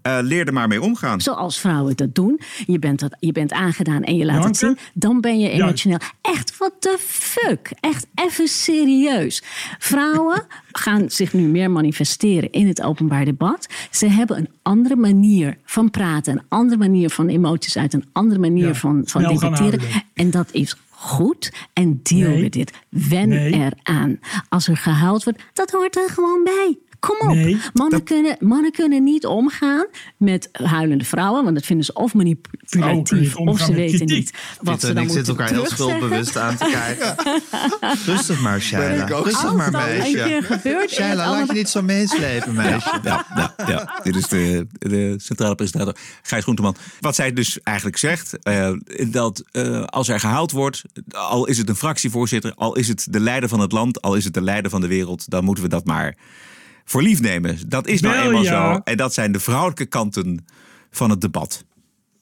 [0.04, 1.20] Eh, leer er maar mee omgaan.
[1.20, 2.40] Zoals vrouwen dat doen.
[2.66, 4.78] Je bent, dat, je bent aangedaan en je laat het zien.
[4.94, 5.98] Dan ben je emotioneel.
[6.20, 7.70] Echt, what the fuck?
[7.80, 9.42] Echt even serieus.
[9.78, 13.66] Vrouwen gaan zich nu meer manifesteren in het openbaar debat.
[13.90, 16.32] Ze hebben een andere manier van praten.
[16.32, 17.92] Een andere manier van emoties uit.
[17.94, 19.80] Een andere manier Ja, van, van debatteren.
[20.14, 21.52] En dat is goed.
[21.72, 22.42] En deal Nee.
[22.42, 22.72] met dit.
[22.88, 23.52] Wen Nee.
[23.52, 24.18] eraan.
[24.48, 26.78] Als er gehuild wordt, dat hoort er gewoon bij.
[27.06, 27.34] Kom op.
[27.34, 29.86] Nee, mannen, kunnen, mannen kunnen niet omgaan
[30.16, 31.42] met huilende vrouwen.
[31.42, 33.36] Want dat vinden ze of manipulatief.
[33.36, 34.16] omgaan Of ze weten kritiek.
[34.16, 37.14] niet wat Pieter ze dan moeten elkaar heel schuldbewust aan te kijken.
[38.14, 38.96] Rustig maar, Shaila.
[38.96, 39.24] Ben ik ook.
[39.24, 40.42] Rustig maar, meisje.
[40.88, 42.98] Shaila, laat je niet zo meeslepen, meisje.
[43.02, 44.00] Ja, ja, ja.
[44.02, 46.76] Dit is de, de centrale presentator Gijs Groenteman.
[47.00, 48.72] Wat zij dus eigenlijk zegt, eh,
[49.08, 53.20] dat eh, als er gehaald wordt, al is het een fractievoorzitter, al is het de
[53.20, 55.70] leider van het land, al is het de leider van de wereld, dan moeten we
[55.70, 56.16] dat maar
[56.84, 57.58] voor lief nemen.
[57.68, 58.74] Dat is nou Wel, eenmaal ja.
[58.74, 58.80] zo.
[58.84, 60.44] En dat zijn de vrouwelijke kanten
[60.90, 61.64] van het debat.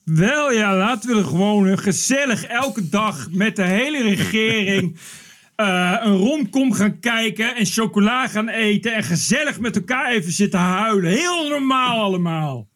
[0.05, 4.97] Wel ja, laten we er gewoon gezellig elke dag met de hele regering
[5.57, 10.61] eh, een romcom gaan kijken en chocola gaan eten en gezellig met elkaar even zitten
[10.61, 11.11] huilen.
[11.11, 12.71] Heel normaal allemaal.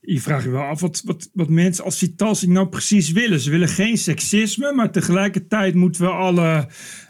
[0.00, 3.40] Je vraagt je wel af wat, wat, wat mensen als Citalsing nou precies willen.
[3.40, 6.68] Ze willen geen seksisme, maar tegelijkertijd moeten we alle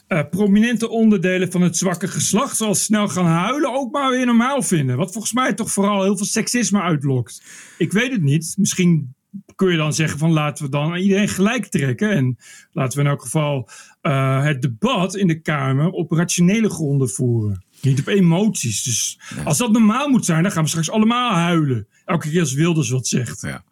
[0.08, 4.62] eh, prominente onderdelen van het zwakke geslacht, zoals snel gaan huilen, ook maar weer normaal
[4.62, 4.96] vinden.
[4.96, 7.42] Wat volgens mij toch vooral heel veel seksisme uitlokt.
[7.78, 8.54] Ik weet het niet.
[8.58, 9.14] Misschien
[9.54, 12.10] kun je dan zeggen van laten we dan iedereen gelijk trekken.
[12.10, 12.38] En
[12.72, 13.68] laten we in elk geval
[14.00, 17.64] eh, het debat in de Kamer op rationele gronden voeren.
[17.80, 18.82] Niet op emoties.
[18.82, 21.86] Dus als dat normaal moet zijn, dan gaan we straks allemaal huilen.
[22.04, 23.40] Elke keer als Wilders wat zegt.
[23.40, 23.64] Ja.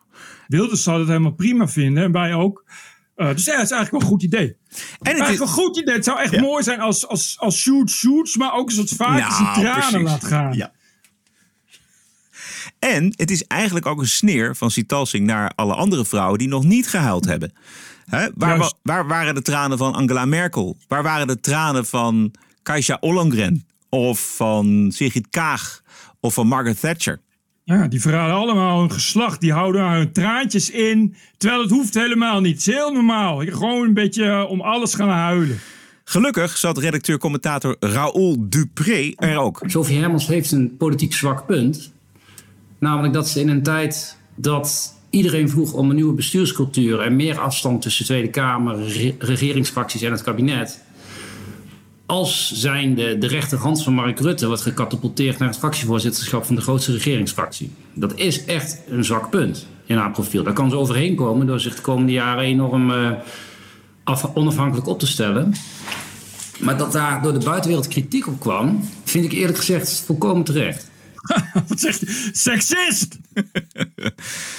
[0.47, 2.03] Wilders zou het helemaal prima vinden.
[2.03, 2.65] En wij ook.
[3.17, 4.57] Eh, dus ja, het is eigenlijk wel een goed idee.
[5.03, 5.95] En het is, een goed idee.
[5.95, 6.41] Het zou echt Ja.
[6.41, 10.03] mooi zijn als, als, als shoot shoots, maar ook wat vaker Nou, zijn tranen precies.
[10.09, 10.53] laat gaan.
[10.57, 10.73] Ja.
[12.79, 16.65] En het is eigenlijk ook een sneer van Sitalsing naar alle andere vrouwen die nog
[16.65, 17.53] niet gehuild hebben.
[18.35, 20.77] Waar, wa- waar waren de tranen van Angela Merkel?
[20.89, 23.67] Waar waren de tranen van Kajsa Ollongren?
[23.89, 25.83] Of van Sigrid Kaag?
[26.21, 27.21] Of van Margaret Thatcher?
[27.69, 29.41] Ja, die verraden allemaal hun geslacht.
[29.41, 31.15] Die houden hun traantjes in.
[31.37, 32.51] Terwijl het hoeft helemaal niet.
[32.53, 33.39] Het is heel normaal.
[33.39, 35.59] Gewoon een beetje eh, om alles gaan huilen.
[36.05, 39.63] Gelukkig zat redacteur-commentator Raoul Dupré er ook.
[39.67, 41.93] Sophie Hermans heeft een politiek zwak punt.
[42.79, 47.39] Namelijk dat ze in een tijd dat iedereen vroeg om een nieuwe bestuurscultuur en meer
[47.39, 50.85] afstand tussen Tweede Kamer, re- regeringsfracties en het kabinet.
[52.07, 56.93] Als zijnde de rechterhand van Mark Rutte wordt gecatapulteerd naar het fractievoorzitterschap van de grootste
[56.93, 57.71] regeringsfractie.
[57.95, 60.43] Dat is echt een zwak punt in haar profiel.
[60.43, 63.11] Daar kan ze overheen komen door zich de komende jaren enorm eh,
[64.05, 65.55] af- onafhankelijk op te stellen.
[66.59, 70.91] Maar dat daar door de buitenwereld kritiek op kwam, vind ik eerlijk gezegd volkomen terecht.
[71.69, 72.15] Wat zegt hij?
[72.33, 73.19] Seksist!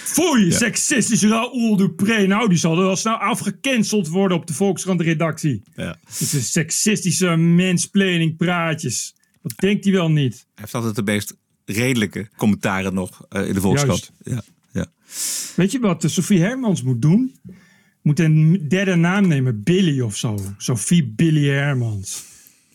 [0.03, 2.25] Foei, seksistische Raoul Dupré.
[2.25, 5.63] Nou, die zal er wel snel afgecanceld worden op de Volkskrant-redactie.
[5.75, 5.97] Ja.
[6.19, 9.15] Dit is seksistische mansplaining praatjes.
[9.41, 10.33] Dat denkt hij wel niet.
[10.33, 14.11] Hij heeft altijd de meest redelijke commentaren nog eh, in de Volkskrant.
[14.23, 14.85] Ja, ja.
[15.55, 17.35] Weet je wat eh, Sophie Hermans moet doen?
[18.01, 19.63] Moet een derde naam nemen.
[19.63, 20.39] Billy of zo.
[20.57, 22.23] Sophie Billy Hermans.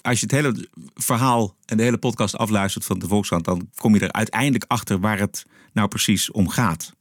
[0.03, 3.95] Als je het hele verhaal en de hele podcast afluistert van de Volkskrant, dan kom
[3.95, 6.93] je er uiteindelijk achter waar het nou precies om gaat.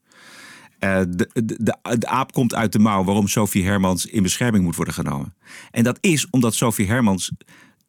[0.79, 4.63] Eh, de, de, de, de aap komt uit de mouw waarom Sophie Hermans in bescherming
[4.63, 5.35] moet worden genomen.
[5.71, 7.31] En dat is omdat Sophie Hermans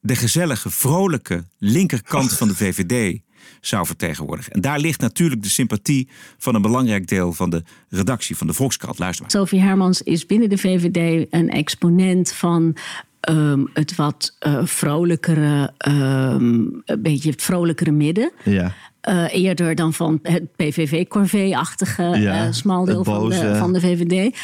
[0.01, 3.20] de gezellige, vrolijke linkerkant van de VVD
[3.61, 4.53] zou vertegenwoordigen.
[4.53, 8.53] En daar ligt natuurlijk de sympathie van een belangrijk deel van de redactie van de
[8.53, 8.98] Volkskrant.
[8.98, 9.31] Luister maar.
[9.31, 12.77] Sophie Hermans is binnen de VVD een exponent van
[13.23, 16.45] ehm, het wat vrolijkere, ehm,
[16.85, 18.33] een beetje het vrolijkere midden.
[18.45, 18.73] Ja.
[19.03, 23.81] Eh, eerder dan van het PVV-corvée-achtige Ja, eh, smal deel het van de, van de
[23.81, 24.37] VVD.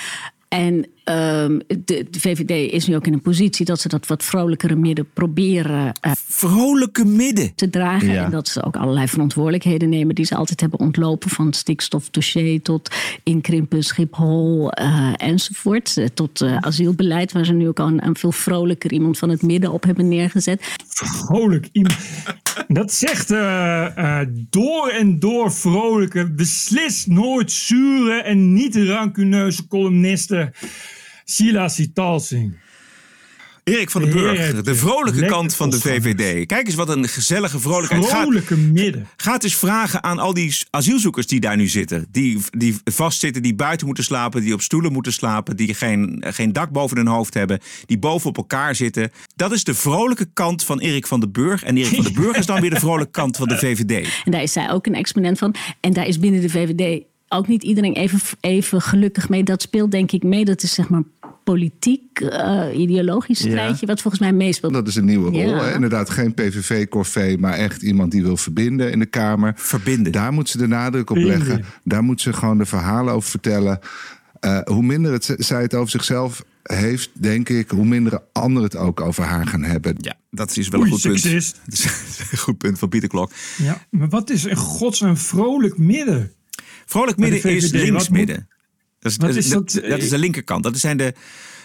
[0.48, 4.76] En de, de VVD is nu ook in een positie dat ze dat wat vrolijkere
[4.76, 7.52] midden proberen eh, Vrolijke midden.
[7.54, 8.12] te dragen.
[8.12, 8.24] Ja.
[8.24, 11.30] En dat ze ook allerlei verantwoordelijkheden nemen die ze altijd hebben ontlopen.
[11.30, 12.90] Van het stikstofdossier tot
[13.22, 15.96] inkrimpen Schiphol eh, enzovoort.
[15.96, 19.28] Eh, Tot eh, asielbeleid, waar ze nu ook al een, een veel vrolijker iemand van
[19.28, 20.76] het midden op hebben neergezet.
[20.94, 21.96] Vrolijk iemand.
[22.68, 30.52] Dat zegt eh, eh, door en door vrolijke, beslist nooit zure en niet rancuneuze columniste
[31.30, 32.56] Sheila Sitalsing.
[33.64, 35.80] Erik van den Burg, de vrolijke Lekker kant van de.
[35.80, 36.46] VVD.
[36.46, 38.06] Kijk eens wat een gezellige vrolijkheid.
[38.06, 39.06] Vrolijke midden.
[39.16, 42.06] ga het eens vragen aan al die asielzoekers die daar nu zitten.
[42.10, 45.56] Die, die vastzitten, die buiten moeten slapen, die op stoelen moeten slapen.
[45.56, 47.60] Die geen, geen dak boven hun hoofd hebben.
[47.86, 49.10] Die boven op elkaar zitten.
[49.36, 51.62] Dat is de vrolijke kant van Erik van den Burg.
[51.62, 54.08] En Erik van den Burg is dan weer de vrolijke kant van de VVD.
[54.24, 55.54] En daar is zij ook een exponent van.
[55.80, 59.42] En daar is binnen de VVD ook niet iedereen even, even gelukkig mee.
[59.42, 60.44] Dat speelt denk ik mee.
[60.44, 61.02] Dat is zeg maar
[61.44, 63.48] politiek, eh, ideologisch Ja.
[63.48, 63.86] strijdje.
[63.86, 64.72] Wat volgens mij meespeelt.
[64.72, 65.40] Dat is een nieuwe rol.
[65.40, 65.64] Ja.
[65.64, 65.74] Hè?
[65.74, 69.52] Inderdaad, geen PVV-corvée, maar echt iemand die wil verbinden in de Kamer.
[69.56, 70.12] Verbinden.
[70.12, 71.64] Daar moet ze de nadruk op leggen.
[71.84, 73.78] Daar moet ze gewoon de verhalen over vertellen.
[74.40, 78.76] Eh, hoe minder het, zij het over zichzelf heeft, denk ik, hoe minder anderen het
[78.76, 79.94] ook over haar gaan hebben.
[79.98, 81.22] Ja, dat is wel Oei, een goed punt.
[81.64, 81.84] Dat is
[82.30, 83.30] een goed punt van Pieter Klok.
[83.56, 86.32] Ja, maar wat is in godsnaam vrolijk midden?
[86.88, 88.48] Vrolijk midden is links midden.
[88.98, 89.16] Dat is,
[89.48, 90.62] dat, dat, dat is de linkerkant.
[90.62, 91.14] Dat, zijn de,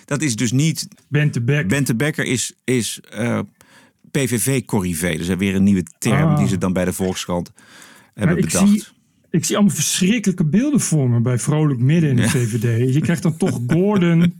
[0.06, 0.88] dat is dus niet...
[1.08, 1.68] Bente Beck.
[1.68, 3.40] Bente Becker is, is eh,
[4.12, 5.18] PVV-corrivé.
[5.18, 6.38] Dus weer een nieuwe term Ah.
[6.38, 7.52] die ze dan bij de Volkskrant
[8.14, 8.70] hebben Maar ik bedacht.
[8.70, 8.84] zie,
[9.30, 12.30] ik zie allemaal verschrikkelijke beelden voor me bij Vrolijk Midden in de Ja.
[12.30, 12.94] VVD.
[12.94, 14.40] Je krijgt dan toch Gordon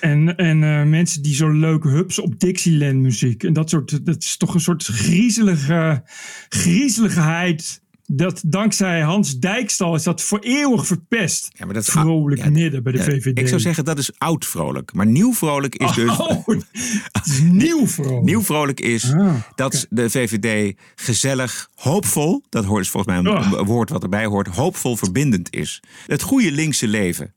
[0.00, 3.42] en, en eh, mensen die zo leuk hupsen op Dixieland muziek.
[3.44, 6.02] En dat soort, dat is toch een soort griezelige,
[6.48, 7.81] griezeligheid.
[8.14, 11.50] Dat dankzij Hans Dijkstal is dat voor eeuwig verpest.
[11.52, 13.38] Ja, maar dat Vrolijk ja, Midden bij de Ja, VVD.
[13.38, 14.92] Ik zou zeggen dat is oud vrolijk.
[14.92, 16.18] Maar nieuw vrolijk is dus...
[16.18, 16.46] Oh,
[17.12, 18.24] het is nieuw vrolijk.
[18.24, 23.38] Nieuw vrolijk is Ah, dat de VVD gezellig, hoopvol, dat hoort is volgens mij een,
[23.38, 23.58] Oh.
[23.58, 25.82] een woord wat erbij hoort, hoopvol verbindend is.
[26.06, 27.34] Het goede linkse leven.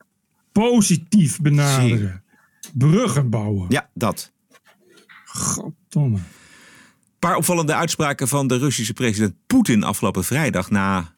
[0.52, 2.24] Positief benaderen.
[2.74, 3.66] Bruggen bouwen.
[3.70, 4.32] Ja, dat.
[5.26, 6.18] Goddomme.
[7.26, 11.14] Paar opvallende uitspraken van de Russische president Poetin afgelopen vrijdag na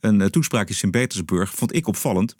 [0.00, 2.36] een eh, toespraak in Sint-Petersburg vond ik opvallend.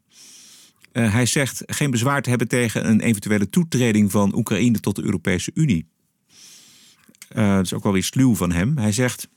[0.93, 5.03] Eh, hij zegt geen bezwaar te hebben tegen een eventuele toetreding van Oekraïne tot de
[5.03, 5.87] Europese Unie.
[7.29, 8.79] Eh, dat is ook wel weer sluw van hem.
[8.79, 9.29] Hij zegt.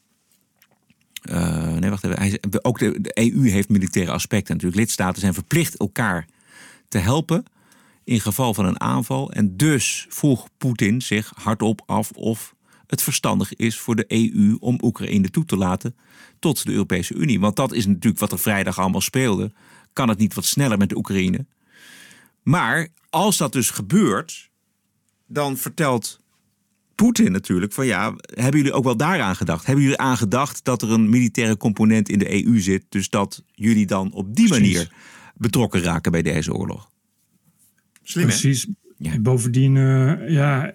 [1.22, 2.20] nee, wacht even.
[2.20, 4.82] Hij, ook de, de EU heeft militaire aspecten natuurlijk.
[4.82, 6.28] Lidstaten zijn verplicht elkaar
[6.88, 7.46] te helpen
[8.04, 9.32] in geval van een aanval.
[9.32, 12.56] En dus vroeg Poetin zich hardop af of
[12.88, 15.96] het verstandig is voor de EU om Oekraïne toe te laten
[16.40, 17.40] tot de Europese Unie.
[17.40, 19.52] Want dat is natuurlijk wat er vrijdag allemaal speelde.
[19.94, 21.46] Kan het niet wat sneller met de Oekraïne?
[22.44, 24.50] Maar als dat dus gebeurt,
[25.28, 26.20] dan vertelt
[26.96, 29.66] Poetin natuurlijk van ja, hebben jullie ook wel daaraan gedacht?
[29.66, 33.44] Hebben jullie aan gedacht dat er een militaire component in de EU zit, dus dat
[33.52, 34.74] jullie dan op die Precies.
[34.74, 34.94] manier
[35.36, 36.90] betrokken raken bij deze oorlog?
[38.04, 38.34] Slim, hè?
[38.98, 39.22] Precies.
[39.22, 40.72] Bovendien, eh, ja,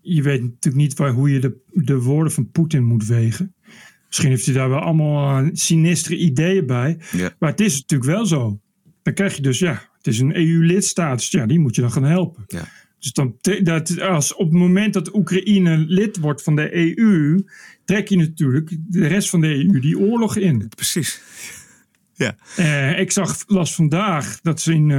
[0.00, 3.54] je, weet natuurlijk niet waar, hoe je de, de woorden van Poetin moet wegen.
[4.06, 6.98] Misschien heeft hij daar wel allemaal eh, sinistere ideeën bij.
[7.12, 7.34] Ja.
[7.38, 8.60] Maar het is natuurlijk wel zo.
[9.02, 11.18] Dan krijg je dus, ja, het is een EU-lidstaat.
[11.18, 12.44] Dus ja, die moet je dan gaan helpen.
[12.46, 12.68] Ja.
[12.98, 17.44] Dus dan, dat, als op het moment dat Oekraïne lid wordt van de EU,
[17.84, 20.68] trek je natuurlijk de rest van de EU die oorlog in.
[20.68, 21.20] Precies.
[22.14, 22.36] Ja.
[22.56, 24.90] Eh, ik zag las vandaag dat ze in,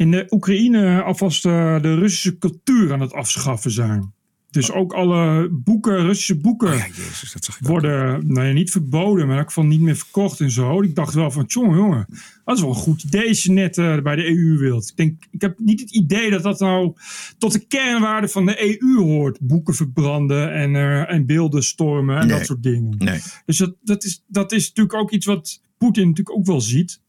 [0.00, 4.12] in de Oekraïne alvast eh, de Russische cultuur aan het afschaffen zijn.
[4.50, 7.68] Dus ook alle boeken, Russische boeken, Oh ja, Jezus, dat zag ik ook.
[7.68, 10.82] worden nou ja, niet verboden, maar in elk geval niet meer verkocht en zo.
[10.82, 12.06] Ik dacht wel van, jongen, jongen,
[12.44, 14.88] dat is wel een goed idee als je net eh, bij de EU wilt.
[14.88, 16.92] Ik, denk, ik heb niet het idee dat dat nou
[17.38, 19.40] tot de kernwaarde van de EU hoort.
[19.40, 22.36] Boeken verbranden en, eh, en beelden stormen en Nee.
[22.36, 22.94] dat soort dingen.
[22.98, 23.20] Nee.
[23.46, 27.00] Dus dat, dat, is, dat is natuurlijk ook iets wat Poetin natuurlijk ook wel ziet.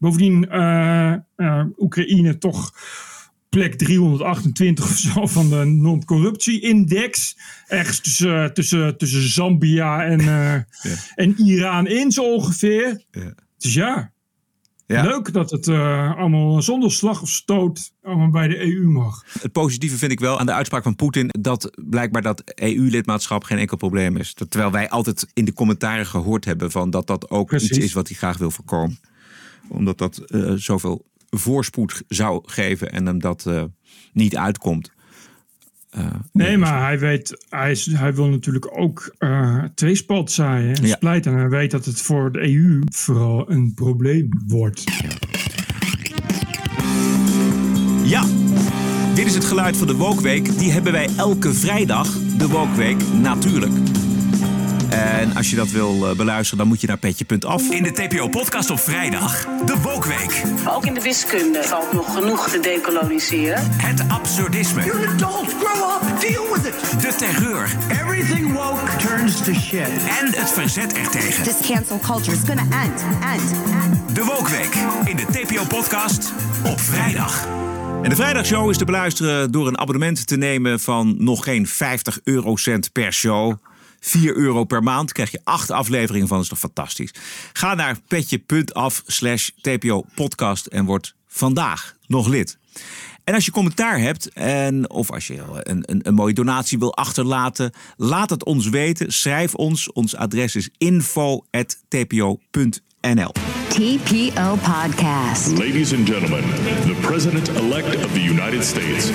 [0.00, 2.72] Bovendien, eh, eh, Oekraïne toch
[3.48, 7.36] plek 328 of zo van de non-corruptie-index.
[7.66, 10.54] Ergens tussen, tussen, tussen Zambia en, eh,
[11.24, 13.04] en Iran in zo ongeveer.
[13.10, 13.34] Ja.
[13.58, 14.12] Dus ja,
[14.86, 19.24] Leuk dat het uh, allemaal zonder slag of stoot allemaal bij de EU mag.
[19.40, 23.58] Het positieve vind ik wel aan de uitspraak van Poetin dat blijkbaar dat EU-lidmaatschap geen
[23.58, 24.34] enkel probleem is.
[24.34, 27.70] Terwijl wij altijd in de commentaren gehoord hebben van dat dat ook Precies.
[27.70, 28.98] iets is wat hij graag wil voorkomen.
[29.70, 33.62] Omdat dat uh, zoveel voorspoed zou geven en hem dat uh,
[34.12, 34.90] niet uitkomt.
[35.98, 40.86] Uh, nee, maar hij weet, hij, is, hij wil natuurlijk ook uh, tweespalt zaaien en
[40.86, 40.94] ja.
[40.94, 41.32] splijten.
[41.32, 44.84] En hij weet dat het voor de EU vooral een probleem wordt.
[48.04, 48.26] Ja,
[49.14, 50.58] dit is het geluid van de Wokweek.
[50.58, 53.72] Die hebben wij elke vrijdag, de Wokweek, natuurlijk.
[54.90, 57.70] En als je dat wil uh, beluisteren, dan moet je naar petje.af.
[57.70, 60.42] In de TPO-podcast op vrijdag, de Wokweek.
[60.68, 63.70] Ook in de wiskunde valt nog genoeg te decoloniseren.
[63.76, 64.84] Het absurdisme.
[64.84, 67.00] You're an adult, grow up, deal with it.
[67.00, 67.76] De terreur.
[67.90, 69.88] Everything woke turns to shit.
[70.20, 71.44] En het verzet ertegen.
[71.44, 73.50] This cancel culture is gonna end, end,
[73.84, 74.14] end.
[74.14, 74.74] De Wokweek
[75.04, 76.32] in de TPO-podcast
[76.66, 77.46] op vrijdag.
[78.02, 82.18] En de vrijdagshow is te beluisteren door een abonnement te nemen van nog geen 50
[82.24, 83.54] eurocent per show.
[84.00, 85.12] 4 euro per maand.
[85.12, 86.36] Krijg je acht afleveringen van.
[86.36, 87.14] Dat is toch fantastisch.
[87.52, 92.58] Ga naar petje.af slash TPO podcast en word vandaag nog lid.
[93.24, 96.96] En als je commentaar hebt en of als je een, een, een mooie donatie wil
[96.96, 99.12] achterlaten, laat het ons weten.
[99.12, 99.92] Schrijf ons.
[99.92, 102.40] Ons adres is info.tpo.nl.
[103.68, 105.58] TPO Podcast.
[105.58, 106.42] Ladies and gentlemen,
[106.86, 109.10] the President-elect of the United States.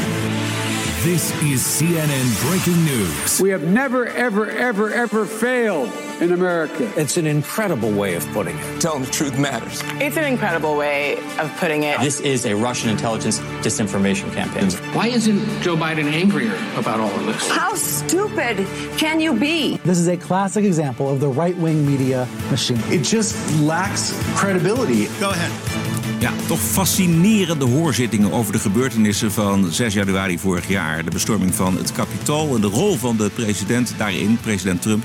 [1.05, 3.39] This is CNN breaking news.
[3.39, 6.91] We have never, ever, ever, ever failed in America.
[6.99, 8.81] It's an incredible way of putting it.
[8.81, 9.83] Telling the truth matters.
[10.01, 11.99] It's an incredible way of putting it.
[11.99, 14.71] This is a Russian intelligence disinformation campaign.
[14.95, 17.51] Why isn't Joe Biden angrier about all of this?
[17.51, 18.65] How stupid
[18.97, 19.77] can you be?
[19.85, 22.79] This is a classic example of the right wing media machine.
[22.85, 25.05] It just lacks credibility.
[25.19, 25.94] Go ahead.
[26.25, 31.03] Ja, toch fascinerende hoorzittingen over de gebeurtenissen van 6 januari vorig jaar.
[31.03, 35.03] De bestorming van het Capitool en de rol van de president daarin, president Trump.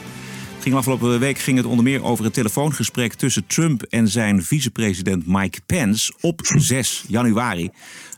[0.61, 5.26] Ging afgelopen week ging het onder meer over het telefoongesprek tussen Trump en zijn vicepresident
[5.26, 7.70] Mike Pence op 6 januari.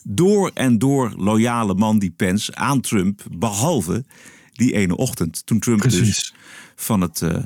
[0.03, 4.05] Door en door loyale man die Pence aan Trump, behalve
[4.53, 6.01] die ene ochtend toen Trump Precies.
[6.01, 6.35] dus
[6.77, 7.37] van het uh,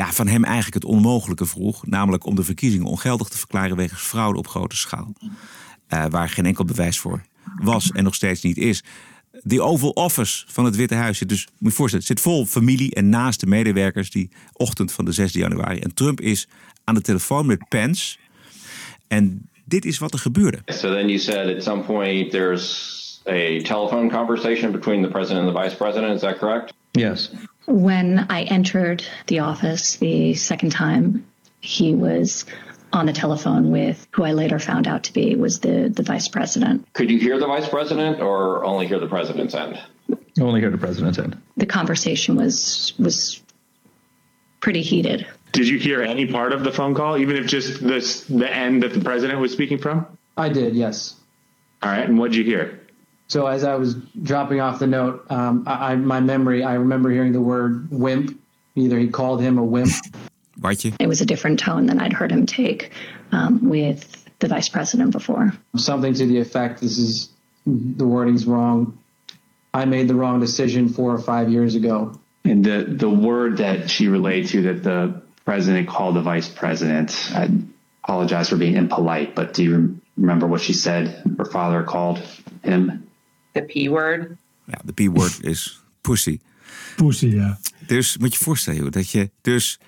[0.00, 1.86] ja, van hem eigenlijk het onmogelijke vroeg.
[1.86, 5.12] Namelijk om de verkiezingen ongeldig te verklaren wegens fraude op grote schaal.
[5.22, 7.22] Uh, waar geen enkel bewijs voor
[7.62, 8.82] was en nog steeds niet is.
[9.42, 12.94] De Oval Office van het Witte Huis zit dus, moet je voorstellen, zit vol familie
[12.94, 15.78] en naaste medewerkers die ochtend van de 6 januari.
[15.78, 16.48] En Trump is
[16.84, 18.16] aan de telefoon met Pence.
[19.08, 20.58] En dit is wat er gebeurde.
[20.66, 25.56] So then you said at some point there's a telephone conversation between the president and
[25.56, 26.14] the vice president.
[26.14, 26.72] Is that correct?
[26.90, 27.30] Yes.
[27.66, 31.26] When I entered the office the second time,
[31.60, 32.46] he was
[32.92, 36.28] on the telephone with who I later found out to be was the the vice
[36.28, 36.92] president.
[36.92, 39.80] Could you hear the vice president or only hear the president's end?
[40.40, 41.40] Only hear the president's end.
[41.56, 43.42] The conversation was was
[44.60, 45.26] pretty heated.
[45.52, 48.82] Did you hear any part of the phone call, even if just this the end
[48.82, 50.06] that the president was speaking from?
[50.36, 51.16] I did, yes.
[51.82, 52.79] All right, and what did you hear?
[53.30, 57.10] So as I was dropping off the note, um, I, I, my memory, I remember
[57.10, 58.36] hearing the word wimp.
[58.74, 59.92] Either he called him a wimp.
[60.60, 60.96] Watje.
[60.98, 62.90] It was a different tone than I'd heard him take
[63.30, 65.52] um, with the vice president before.
[65.76, 67.30] Something to the effect, this is,
[67.66, 68.98] the wording's wrong.
[69.72, 72.18] I made the wrong decision four or five years ago.
[72.44, 77.30] And the, the word that she relayed to that the president called the vice president,
[77.32, 77.48] I
[78.02, 82.18] apologize for being impolite, but do you remember what she said her father called
[82.64, 83.06] him?
[83.52, 84.28] The P word.
[84.66, 86.40] Ja, de P-word is pussy.
[86.96, 87.58] Pussy, ja.
[87.86, 89.80] Dus moet je voorstellen, joh, dat je dus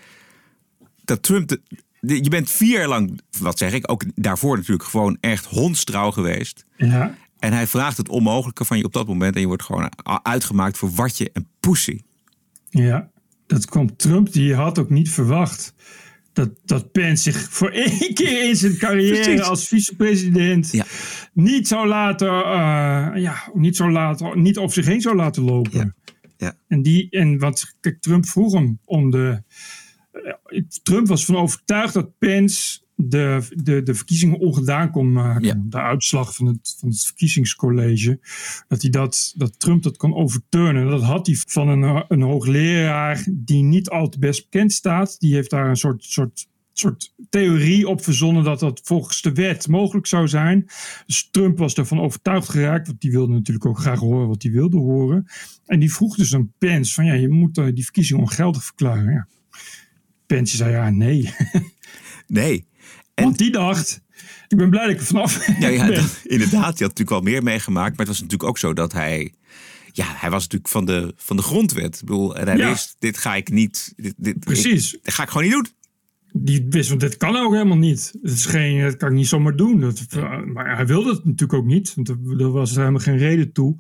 [1.05, 1.49] dat Trump.
[1.49, 1.61] De,
[2.01, 6.11] de, je bent vier jaar lang, wat zeg ik, ook daarvoor natuurlijk gewoon echt hondstrouw
[6.11, 6.65] geweest.
[6.77, 7.15] Ja.
[7.39, 9.91] En hij vraagt het onmogelijke van je op dat moment en je wordt gewoon
[10.23, 12.01] uitgemaakt voor watje en pussy.
[12.71, 13.11] Ja,
[13.47, 15.75] dat kwam Trump, die had ook niet verwacht
[16.33, 19.41] dat, dat Pence zich voor één keer in zijn carrière Precies.
[19.41, 20.85] als vicepresident Ja.
[21.33, 25.95] niet zou laten, eh, ja, niet, zou laten, niet over zich heen zou laten lopen.
[26.37, 26.57] Ja.
[26.69, 29.43] En, die, en wat kijk, Trump vroeg hem om de.
[30.13, 35.67] eh, Trump was van overtuigd dat Pence de, de, de verkiezingen ongedaan kon maken.
[35.71, 38.21] De uitslag van het, van het verkiezingscollege.
[38.69, 40.91] Dat, hij dat, dat Trump dat kon overturnen.
[40.91, 45.21] Dat had hij van een, een hoogleraar die niet al te best bekend staat.
[45.21, 49.69] Die heeft daar een soort, soort, soort theorie op verzonnen dat dat volgens de wet
[49.69, 50.67] mogelijk zou zijn.
[51.07, 52.87] Dus Trump was ervan overtuigd geraakt.
[52.87, 55.27] Want die wilde natuurlijk ook graag horen wat hij wilde horen.
[55.67, 59.13] En die vroeg dus aan Pence van ja, je moet eh, die verkiezingen ongeldig verklaren.
[59.13, 59.27] Ja.
[60.27, 61.31] Pence zei ja, nee.
[62.27, 62.67] Nee.
[63.15, 64.01] Want die dacht,
[64.49, 66.79] ik ben blij dat ik er vanaf Ja, ja dat- inderdaad.
[66.79, 67.91] Je had natuurlijk al meer meegemaakt.
[67.91, 69.35] Maar het was natuurlijk ook zo dat hij...
[69.93, 71.95] Ja, hij was natuurlijk van de, van de grondwet.
[71.95, 72.69] Ik bedoel, en hij Ja.
[72.69, 73.93] wist, dit ga ik niet...
[73.97, 74.95] Dit, dit, Precies.
[74.95, 75.67] ik- dit ga ik gewoon niet doen.
[76.35, 78.13] Die wist, want dit kan ook helemaal niet.
[78.23, 79.81] Het is geen, dat kan ik niet zomaar doen.
[79.81, 80.07] Dat,
[80.53, 81.95] maar hij wilde het natuurlijk ook niet.
[81.95, 83.77] Want er, was helemaal geen reden toe.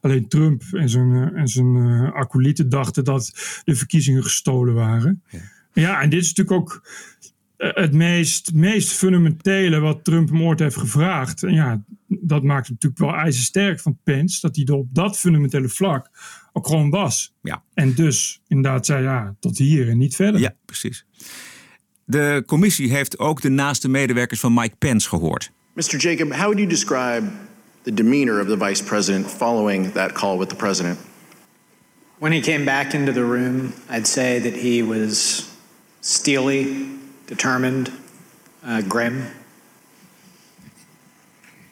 [0.00, 3.32] Alleen Trump en zijn, eh, en zijn eh, acolyten dachten dat
[3.64, 5.22] de verkiezingen gestolen waren.
[5.72, 6.82] Ja, en dit is natuurlijk ook
[7.62, 11.42] het meest, meest fundamentele wat Trump hem ooit heeft gevraagd.
[11.42, 14.40] En ja, dat maakt het natuurlijk wel ijzersterk van Pence.
[14.40, 16.10] Dat hij er op dat fundamentele vlak
[16.52, 17.34] ook gewoon was.
[17.42, 17.62] Ja.
[17.74, 20.40] En dus inderdaad zei ja, tot hier en niet verder.
[20.40, 21.06] Ja, precies.
[22.04, 25.52] De commissie heeft ook de naaste medewerkers van Mike Pence gehoord.
[25.74, 25.96] Mr.
[25.96, 27.22] Jacob, how would you describe
[27.82, 30.98] the demeanor of the vice president following that call with the president?
[32.18, 35.44] When he came back into the room, I'd say that he was
[36.00, 36.86] steely,
[37.32, 37.90] determined,
[38.62, 39.26] uh, grim.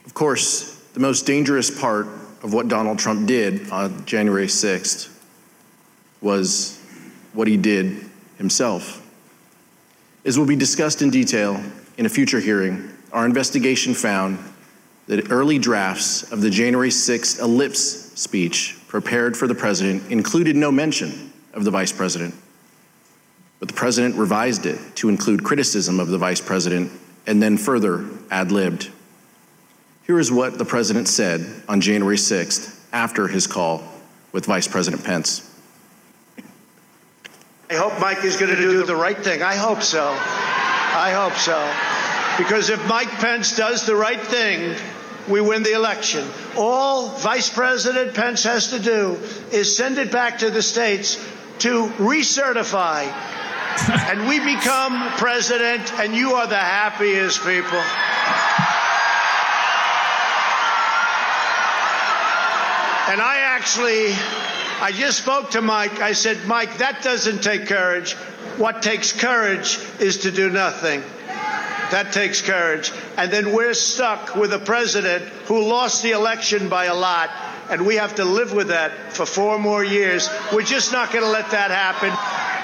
[0.06, 2.06] Of course, the most dangerous part
[2.42, 5.14] of what Donald Trump did on January 6th
[6.22, 6.80] was
[7.34, 8.08] what he did
[8.38, 9.06] himself.
[10.24, 11.62] As will be discussed in detail
[11.98, 14.38] in a future hearing, our investigation found
[15.08, 17.80] that early drafts of the January 6th ellipse
[18.18, 22.34] speech prepared for the president included no mention of the vice president.
[23.60, 26.90] But the president revised it to include criticism of the vice president
[27.26, 28.90] and then further ad libbed.
[30.04, 33.84] Here is what the president said on January 6th after his call
[34.32, 35.46] with Vice President Pence.
[37.70, 39.42] I hope Mike is going to do the right thing.
[39.42, 40.08] I hope so.
[40.08, 41.72] I hope so.
[42.42, 44.74] Because if Mike Pence does the right thing,
[45.28, 46.26] we win the election.
[46.56, 49.18] All Vice President Pence has to do
[49.52, 51.16] is send it back to the states
[51.60, 53.06] to recertify.
[54.10, 57.82] and we become president, and you are the happiest people.
[63.10, 64.12] And I actually,
[64.80, 66.00] I just spoke to Mike.
[66.00, 68.12] I said, Mike, that doesn't take courage.
[68.56, 71.02] What takes courage is to do nothing.
[71.90, 72.92] That takes courage.
[73.16, 77.30] And then we're stuck with a president who lost the election by a lot.
[77.68, 80.28] And we have to live with that for four more years.
[80.52, 82.10] We're just not going to let that happen.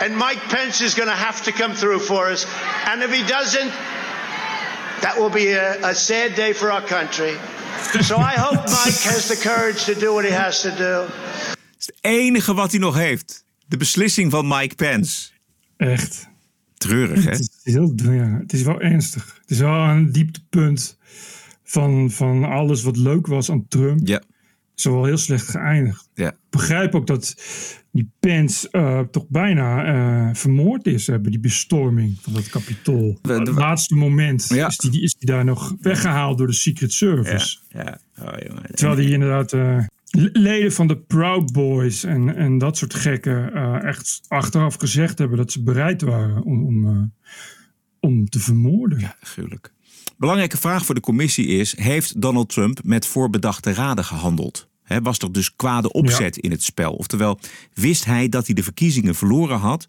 [0.01, 2.47] And Mike Pence is going to have to come through for us.
[2.87, 3.73] And if he doesn't,
[5.01, 7.37] that will be a, a sad day for our country.
[8.03, 11.07] So I hope Mike has the courage to do what he has to do.
[11.07, 13.45] Het is het enige wat hij nog heeft.
[13.67, 15.31] De beslissing van Mike Pence.
[15.77, 16.29] Echt.
[16.75, 17.31] Treurig, hè?
[17.31, 19.39] Het is, heel, ja, het is wel ernstig.
[19.41, 20.99] Het is wel een dieptepunt
[21.65, 24.01] van, van alles wat leuk was aan Trump.
[24.05, 24.23] Ja.
[24.77, 26.09] Is wel heel slecht geëindigd.
[26.15, 26.29] Ja.
[26.29, 27.35] Ik begrijp ook dat
[27.97, 33.19] die Pence eh, toch bijna eh, vermoord is eh, bij die bestorming van dat kapitool.
[33.23, 34.67] het laatste moment Ja.
[34.67, 37.59] is, die, is die daar nog weggehaald door de Secret Service.
[37.69, 37.99] Ja.
[38.23, 38.63] Oh, jongen.
[38.75, 39.79] Terwijl die inderdaad eh,
[40.33, 45.53] leden van de Proud Boys en, en dat soort gekken echt achteraf gezegd hebben dat
[45.53, 47.13] ze bereid waren om, om,
[48.01, 48.99] om te vermoorden.
[48.99, 49.75] Ja, gruwelijk.
[50.19, 54.69] Belangrijke vraag voor de commissie is: heeft Donald Trump met voorbedachte raden gehandeld?
[54.87, 56.93] Hè, was er dus kwade opzet in het spel?
[56.93, 57.39] Oftewel,
[57.75, 59.87] wist hij dat hij de verkiezingen verloren had,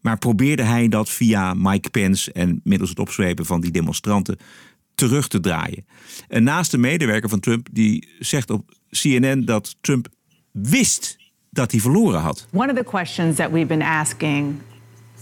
[0.00, 4.38] maar probeerde hij dat via Mike Pence en middels het opzwepen van die demonstranten
[4.94, 5.86] terug te draaien?
[6.28, 10.08] Een naaste medewerker van Trump die zegt op CNN dat Trump
[10.52, 11.16] wist
[11.50, 12.46] dat hij verloren had.
[12.52, 14.54] One of the questions that we've been asking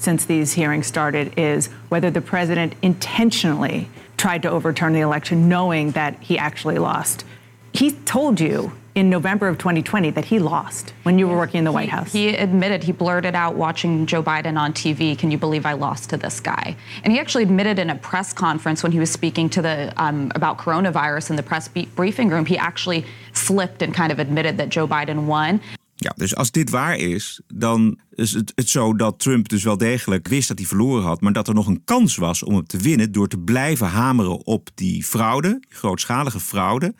[0.00, 5.92] since these hearings started is whether the president intentionally tried to overturn the election knowing
[5.92, 7.24] that he actually lost.
[7.72, 11.64] He told you in November of 2020 that he lost when you were working in
[11.64, 12.12] the White He- House.
[12.12, 16.08] He admitted, he blurted out watching Joe Biden on TV, can you believe I lost
[16.10, 16.74] to this guy?
[17.04, 20.32] And he actually admitted in a press conference when he was speaking to the um,
[20.34, 24.70] about coronavirus in the press briefing room, he actually slipped and kind of admitted that
[24.70, 25.60] Joe Biden won.
[25.98, 29.76] Ja, dus als dit waar is, dan is het, het zo dat Trump dus wel
[29.76, 32.66] degelijk wist dat hij verloren had, maar dat er nog een kans was om hem
[32.66, 36.94] te winnen door te blijven hameren op die fraude, die grootschalige fraude,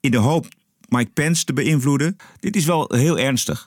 [0.00, 0.46] in de hoop
[0.92, 2.16] Mike Pence te beïnvloeden.
[2.40, 3.66] Dit is wel heel ernstig.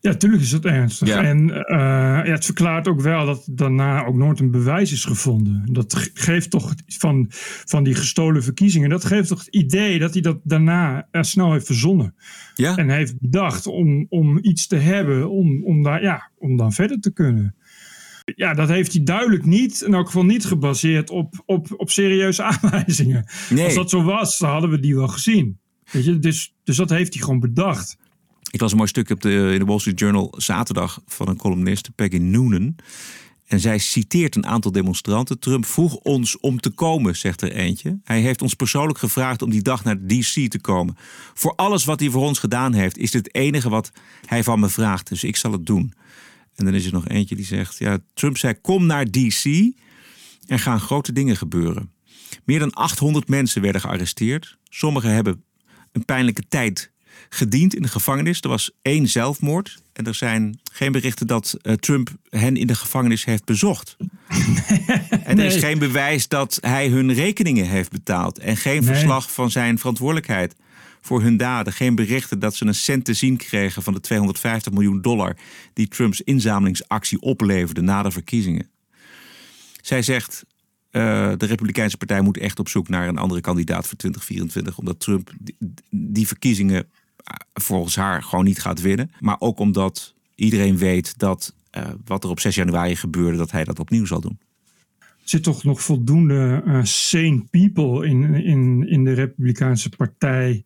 [0.00, 1.08] Ja, tuurlijk is dat ernstig.
[1.08, 1.22] Ja.
[1.22, 1.76] En eh,
[2.26, 5.68] ja, het verklaart ook wel dat daarna ook nooit een bewijs is gevonden.
[5.72, 7.26] Dat ge- geeft toch van,
[7.64, 8.90] van die gestolen verkiezingen.
[8.90, 12.14] Dat geeft toch het idee dat hij dat daarna eh, snel heeft verzonnen.
[12.54, 12.76] Ja.
[12.76, 17.00] En heeft bedacht om, om iets te hebben om, om, daar, ja, om dan verder
[17.00, 17.54] te kunnen.
[18.34, 22.42] Ja, dat heeft hij duidelijk niet, in elk geval niet gebaseerd op, op, op serieuze
[22.50, 23.26] aanwijzingen.
[23.50, 23.64] Nee.
[23.64, 25.58] Als dat zo was, dan hadden we die wel gezien.
[25.92, 27.96] Dus, dus dat heeft hij gewoon bedacht.
[28.50, 31.36] Ik las een mooi stuk op de, in de Wall Street Journal zaterdag van een
[31.36, 32.76] columnist, Peggy Noonan.
[33.46, 35.38] En zij citeert een aantal demonstranten.
[35.38, 37.98] Trump vroeg ons om te komen, zegt er eentje.
[38.04, 40.96] Hij heeft ons persoonlijk gevraagd om die dag naar DC te komen.
[41.34, 43.92] Voor alles wat hij voor ons gedaan heeft, is dit het enige wat
[44.24, 45.08] hij van me vraagt.
[45.08, 45.92] Dus ik zal het doen.
[46.54, 49.72] En dan is er nog eentje die zegt: ja, Trump zei: kom naar DC.
[50.46, 51.92] Er gaan grote dingen gebeuren.
[52.44, 54.58] Meer dan 800 mensen werden gearresteerd.
[54.68, 55.44] Sommigen hebben
[55.98, 56.90] een pijnlijke tijd
[57.28, 58.40] gediend in de gevangenis.
[58.40, 59.82] Er was één zelfmoord.
[59.92, 63.96] En er zijn geen berichten dat uh, Trump hen in de gevangenis heeft bezocht.
[65.24, 68.38] en er is geen bewijs dat hij hun rekeningen heeft betaald.
[68.38, 68.94] En geen Nee.
[68.94, 70.54] verslag van zijn verantwoordelijkheid
[71.00, 71.72] voor hun daden.
[71.72, 75.36] Geen berichten dat ze een cent te zien kregen van de 250 miljoen dollar
[75.72, 78.70] die Trumps inzamelingsactie opleverde na de verkiezingen.
[79.82, 80.44] Zij zegt.
[80.90, 84.78] Eh, de Republikeinse Partij moet echt op zoek naar een andere kandidaat voor 2024.
[84.78, 85.56] Omdat Trump die,
[85.90, 86.86] die verkiezingen
[87.24, 89.10] eh, volgens haar gewoon niet gaat winnen.
[89.20, 93.64] Maar ook omdat iedereen weet dat eh, wat er op 6 januari gebeurde, dat hij
[93.64, 94.38] dat opnieuw zal doen.
[94.98, 100.64] Er zit toch nog voldoende sane people in, in, in de Republikeinse Partij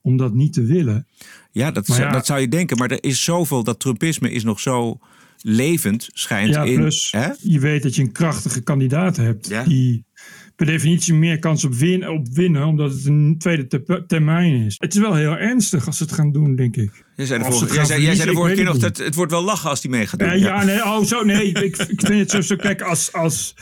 [0.00, 1.06] om dat niet te willen.
[1.50, 2.12] Ja dat, ja.
[2.12, 2.78] dat zou je denken.
[2.78, 4.98] Maar er is zoveel, dat Trumpisme is nog zo
[5.42, 6.74] levend, schijnt Ja, in.
[6.76, 7.28] plus hè?
[7.40, 9.64] je weet dat je een krachtige kandidaat hebt Ja.
[9.64, 10.04] die
[10.56, 14.74] per definitie meer kans op, win, op winnen, omdat het een tweede te- termijn is.
[14.78, 17.04] Het is wel heel ernstig als ze het gaan doen, denk ik.
[17.16, 19.14] Jij zei de vorige, jij zei, jij zei de verliezen, vorige keer nog dat het
[19.14, 20.28] wordt wel lachen als hij mee gaat doen.
[20.28, 21.46] Ja, ja, nee, oh, zo, nee.
[21.52, 23.54] ik, ik vind het zo, zo kijk, als, als,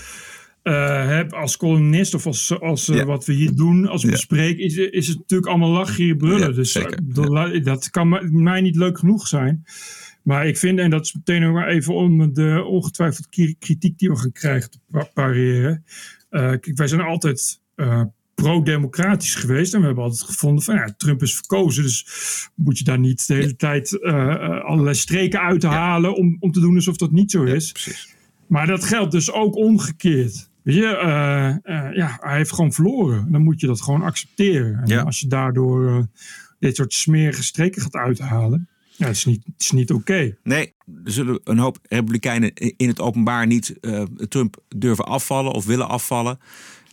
[0.62, 3.05] eh, heb, als columnist of als, als eh, Ja.
[3.05, 6.49] wat we hier doen, als we bespreken, is, is het natuurlijk allemaal lachen hier brullen.
[6.49, 9.64] Ja, dus eh, dat, kan mij niet leuk genoeg zijn.
[10.29, 14.09] Maar ik vind, en dat is meteen ook maar even om de ongetwijfeld kritiek die
[14.09, 15.85] we gaan krijgen te pa- pareren.
[16.31, 18.03] Eh, kijk, wij zijn altijd eh,
[18.35, 19.74] pro-democratisch geweest.
[19.74, 21.83] En we hebben altijd gevonden van ja, Trump is verkozen.
[21.83, 22.07] Dus
[22.55, 26.61] moet je daar niet de hele tijd eh, allerlei streken uit halen om, om te
[26.61, 27.97] doen alsof dat niet zo is.
[28.47, 30.51] Maar dat geldt dus ook omgekeerd.
[30.62, 30.83] Weet je,
[31.95, 33.33] ja, hij heeft gewoon verloren.
[33.33, 34.83] Dan moet je dat gewoon accepteren.
[34.85, 36.09] En als je daardoor
[36.59, 38.68] dit soort smerige streken gaat uithalen,
[38.99, 40.36] ja, het is niet, het is niet oké.
[40.42, 40.74] Nee,
[41.05, 45.88] er zullen een hoop Republikeinen in het openbaar niet eh, Trump durven afvallen of willen
[45.88, 46.38] afvallen.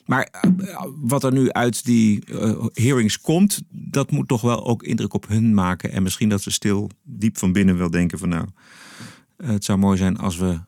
[0.05, 4.83] Maar eh, wat er nu uit die eh, hearings komt, dat moet toch wel ook
[4.83, 5.91] indruk op hun maken.
[5.91, 8.47] En misschien dat ze stil diep van binnen wel denken van nou,
[9.37, 10.59] het zou mooi zijn als we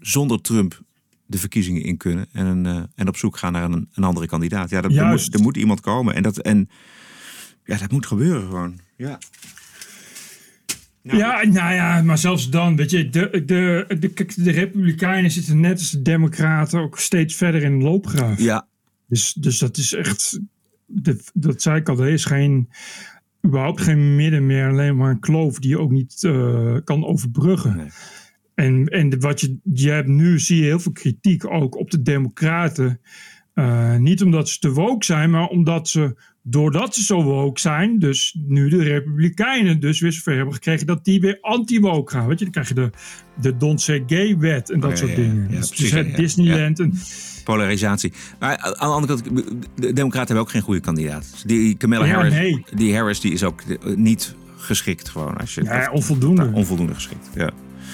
[0.00, 0.82] zonder Trump
[1.26, 4.70] de verkiezingen in kunnen en, en op zoek gaan naar een, een andere kandidaat.
[4.70, 6.68] Ja, dat, er, moet, er moet iemand komen en dat, en,
[7.64, 8.78] ja, dat moet gebeuren gewoon.
[8.96, 9.18] Ja.
[11.12, 15.60] Ja, nou ja, maar zelfs dan, weet je, de, de, de, kijk, de Republikeinen zitten
[15.60, 18.38] net als de Democraten ook steeds verder in de loopgraaf.
[18.40, 18.66] Ja.
[19.08, 20.40] Dus, dus dat is echt,
[20.86, 22.68] de, dat zei ik al, er is geen,
[23.46, 27.90] überhaupt geen midden meer, alleen maar een kloof die je ook niet eh, kan overbruggen.
[28.54, 31.90] En, en de- wat je, je hebt nu, zie je heel veel kritiek ook op
[31.90, 33.00] de Democraten.
[33.54, 36.16] Eh, niet omdat ze te woke zijn, maar omdat ze,
[36.46, 41.04] doordat ze zo woke zijn, dus nu de Republikeinen dus weer zover hebben gekregen dat
[41.04, 42.26] die weer anti-woke gaan.
[42.26, 42.90] Weet je, dan krijg je de,
[43.40, 45.46] de Don't Say Gay-wet en dat Oh, ja, soort dingen.
[45.50, 46.16] ja, dus precies, het ja, ja.
[46.16, 46.80] Disneyland.
[46.80, 46.92] En,
[47.44, 48.12] Polarisatie.
[48.40, 49.24] Maar aan de andere kant,
[49.74, 51.42] de Democraten hebben ook geen goede kandidaat.
[51.46, 52.64] Die Kamala Harris, nee.
[52.74, 53.62] die Harris die is ook
[53.96, 55.36] niet geschikt gewoon.
[55.36, 56.50] Als je Ja, dat- onvoldoende.
[56.52, 57.50] onvoldoende geschikt, ja.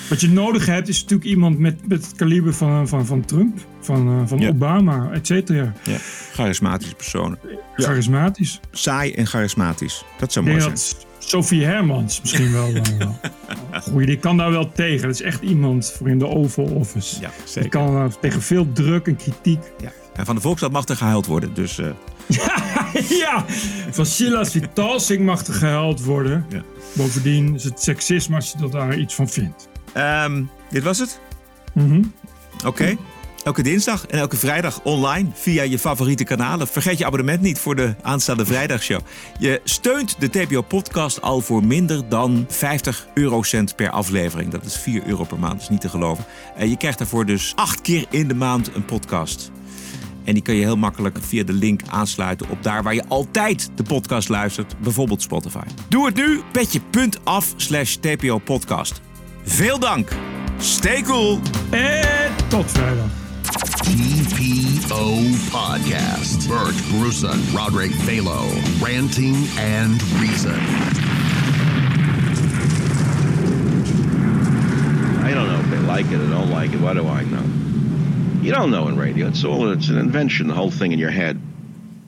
[0.08, 3.58] Wat je nodig hebt is natuurlijk iemand met, met het kaliber van, van, van Trump,
[3.80, 4.48] van, eh, van Ja.
[4.48, 5.72] Obama, et cetera.
[5.84, 5.96] ja.
[6.32, 7.38] Charismatische personen.
[7.76, 8.60] Charismatisch.
[8.70, 10.04] Saai en charismatisch.
[10.18, 10.76] Dat zou mooi zijn.
[11.18, 12.72] Sophie Hermans misschien wel.
[12.74, 13.08] eh.
[13.90, 15.02] Goeie, die kan daar wel tegen.
[15.06, 17.20] Dat is echt iemand voor in de Oval Office.
[17.20, 17.30] Ja,
[17.60, 19.62] Die kan eh, tegen veel druk en kritiek.
[19.82, 19.92] Ja.
[20.14, 21.54] En van de Volksstad mag er gehuild worden.
[21.54, 21.76] Dus
[23.22, 23.44] ja,
[23.90, 26.46] van Silas Vitalsing mag er gehuild worden.
[26.48, 26.62] Ja.
[26.92, 29.68] Bovendien is het seksisme als je daar iets van vindt.
[29.92, 31.20] Ehm, dit was het.
[31.72, 32.02] Mhm.
[32.66, 32.96] Oké.
[33.44, 36.68] Elke dinsdag en elke vrijdag online via je favoriete kanalen.
[36.68, 39.00] Vergeet je abonnement niet voor de aanstaande vrijdagshow.
[39.38, 44.50] Je steunt de TPO-podcast al voor minder dan 50 eurocent per aflevering.
[44.50, 46.24] Dat is 4 euro per maand, dat is niet te geloven.
[46.56, 49.50] En je krijgt daarvoor dus acht keer in de maand een podcast.
[50.24, 53.70] En die kun je heel makkelijk via de link aansluiten op daar waar je altijd
[53.74, 55.64] de podcast luistert, bijvoorbeeld Spotify.
[55.88, 59.00] Doe het nu, petje.af slash TPO podcast.
[59.50, 60.08] Veel dank.
[60.58, 61.38] Stay cool.
[61.70, 63.10] En tot vrijdag.
[63.82, 65.14] TPO
[65.50, 66.48] Podcast.
[66.48, 68.48] Bert Bruson, Roderick Balo,
[68.82, 70.60] ranting and reason.
[75.24, 76.80] I don't know if they like it or don't like it.
[76.80, 77.44] What do I know?
[78.42, 79.26] You don't know in radio.
[79.26, 81.36] It's all it's an invention, the whole thing in your head.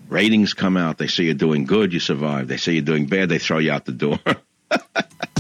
[0.09, 0.97] Ratings come out.
[0.97, 2.47] They say you're doing good, you survive.
[2.47, 4.19] They say you're doing bad, they throw you out the door.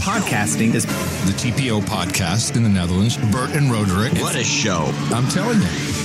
[0.02, 3.16] Podcasting is the TPO podcast in the Netherlands.
[3.30, 4.12] Bert and Roderick.
[4.14, 4.90] What a show.
[5.12, 6.01] I'm telling you.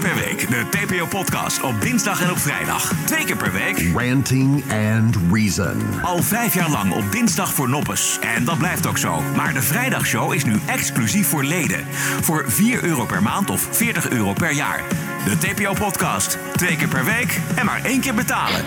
[0.00, 2.92] Twee keer per week de TPO-podcast op dinsdag en op vrijdag.
[3.06, 3.88] Twee keer per week.
[3.94, 5.82] Ranting and Reason.
[6.02, 8.18] Al vijf jaar lang op dinsdag voor noppes.
[8.36, 9.22] En dat blijft ook zo.
[9.36, 11.84] Maar de vrijdagshow is nu exclusief voor leden.
[12.20, 14.82] Voor 4 euro per maand of 40 euro per jaar.
[15.24, 16.38] De TPO-podcast.
[16.52, 18.64] Twee keer per week en maar één keer betalen.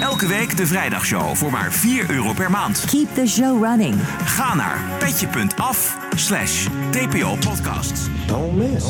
[0.00, 2.84] Elke week de vrijdagshow voor maar 4 euro per maand.
[2.90, 3.94] Keep the show running.
[4.24, 8.10] Ga naar petje.af slash TPO-podcast.
[8.26, 8.84] Don't miss.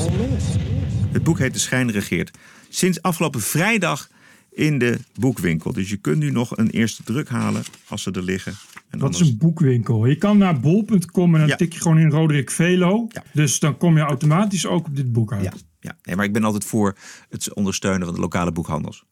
[1.14, 2.38] Het boek heet De Schijn Regeert.
[2.68, 4.08] Sinds afgelopen vrijdag
[4.50, 5.72] in de boekwinkel.
[5.72, 8.54] Dus je kunt nu nog een eerste druk halen als ze er liggen.
[8.90, 10.06] En Wat is een boekwinkel?
[10.06, 11.56] Je kan naar bol.com en dan Ja.
[11.56, 13.08] tik je gewoon in Roderick Velo.
[13.32, 15.42] Dus dan kom je automatisch ook op dit boek uit.
[15.44, 15.96] Ja, ja.
[16.02, 16.96] Nee, maar ik ben altijd voor
[17.30, 19.04] het ondersteunen van de lokale boekhandels.